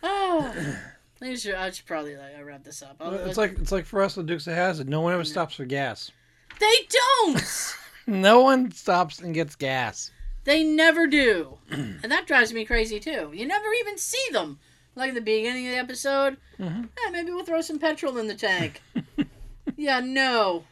[0.03, 0.77] oh,
[1.23, 2.97] I should, I should probably like, wrap this up.
[3.01, 4.89] I'll- It's like it's like for us, the Dukes of Hazzard.
[4.89, 6.11] No one ever stops for gas.
[6.59, 7.75] They don't.
[8.09, 10.13] No one stops and gets gas.
[10.45, 11.59] They never do.
[11.71, 13.33] and that drives me crazy too.
[13.35, 14.61] You never even see them.
[14.95, 16.85] Like the beginning of the episode, Mhm.
[17.05, 18.81] "Eh, maybe we'll throw some petrol in the tank.
[19.77, 20.63] yeah, no.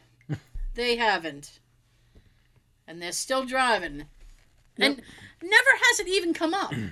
[0.75, 1.59] They haven't.
[2.87, 4.05] And they're still driving.
[4.79, 5.01] And
[5.43, 6.73] never has it even come up.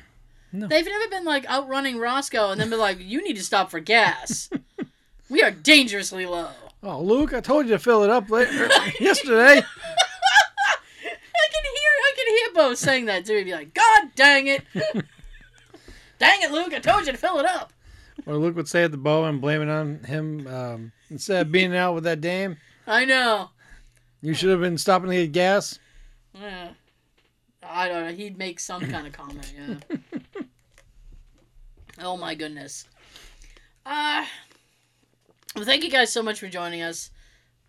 [0.55, 0.67] No.
[0.67, 3.79] They've never been like outrunning Roscoe and then be like, you need to stop for
[3.79, 4.49] gas.
[5.27, 6.49] we are dangerously low.
[6.85, 8.67] Oh, Luke, I told you to fill it up later
[8.99, 9.61] yesterday.
[11.05, 13.37] I can hear I can hear Bo saying that too.
[13.37, 14.63] He'd be like, God dang it.
[16.19, 17.71] dang it, Luke, I told you to fill it up.
[18.25, 21.51] Or Luke would say at the bow and blame it on him um, instead of
[21.53, 22.57] being out with that dame.
[22.85, 23.49] I know.
[24.21, 25.79] You should have been stopping to get gas.
[26.33, 26.69] Yeah.
[27.65, 28.13] I don't know.
[28.13, 30.43] He'd make some kind of comment, yeah.
[32.01, 32.87] oh my goodness.
[33.85, 34.25] Uh
[35.55, 37.11] well, thank you guys so much for joining us.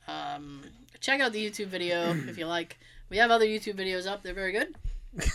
[0.09, 0.63] Um,
[1.01, 2.79] check out the YouTube video if you like.
[3.11, 4.23] We have other YouTube videos up.
[4.23, 4.75] They're very good.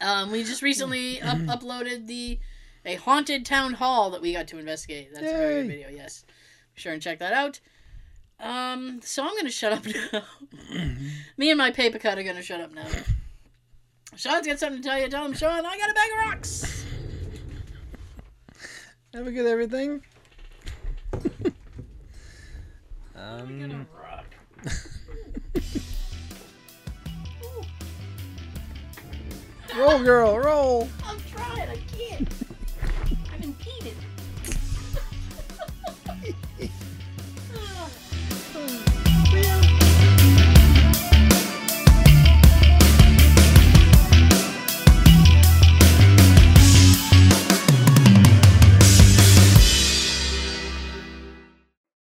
[0.00, 2.40] Um, we just recently up- uploaded the
[2.84, 5.10] a haunted town hall that we got to investigate.
[5.14, 5.88] That's a very good video.
[5.90, 6.24] Yes,
[6.74, 7.60] be sure and check that out.
[8.40, 10.22] Um, so I'm gonna shut up now.
[11.36, 12.84] Me and my paper cut are gonna shut up now.
[14.16, 15.08] Sean's got something to tell you.
[15.08, 15.64] Tell him, Sean.
[15.64, 16.84] I got a bag of rocks.
[19.14, 20.02] Have a good everything.
[21.12, 21.52] I got a
[23.22, 24.24] Um, rock.
[29.76, 30.88] roll, girl, roll.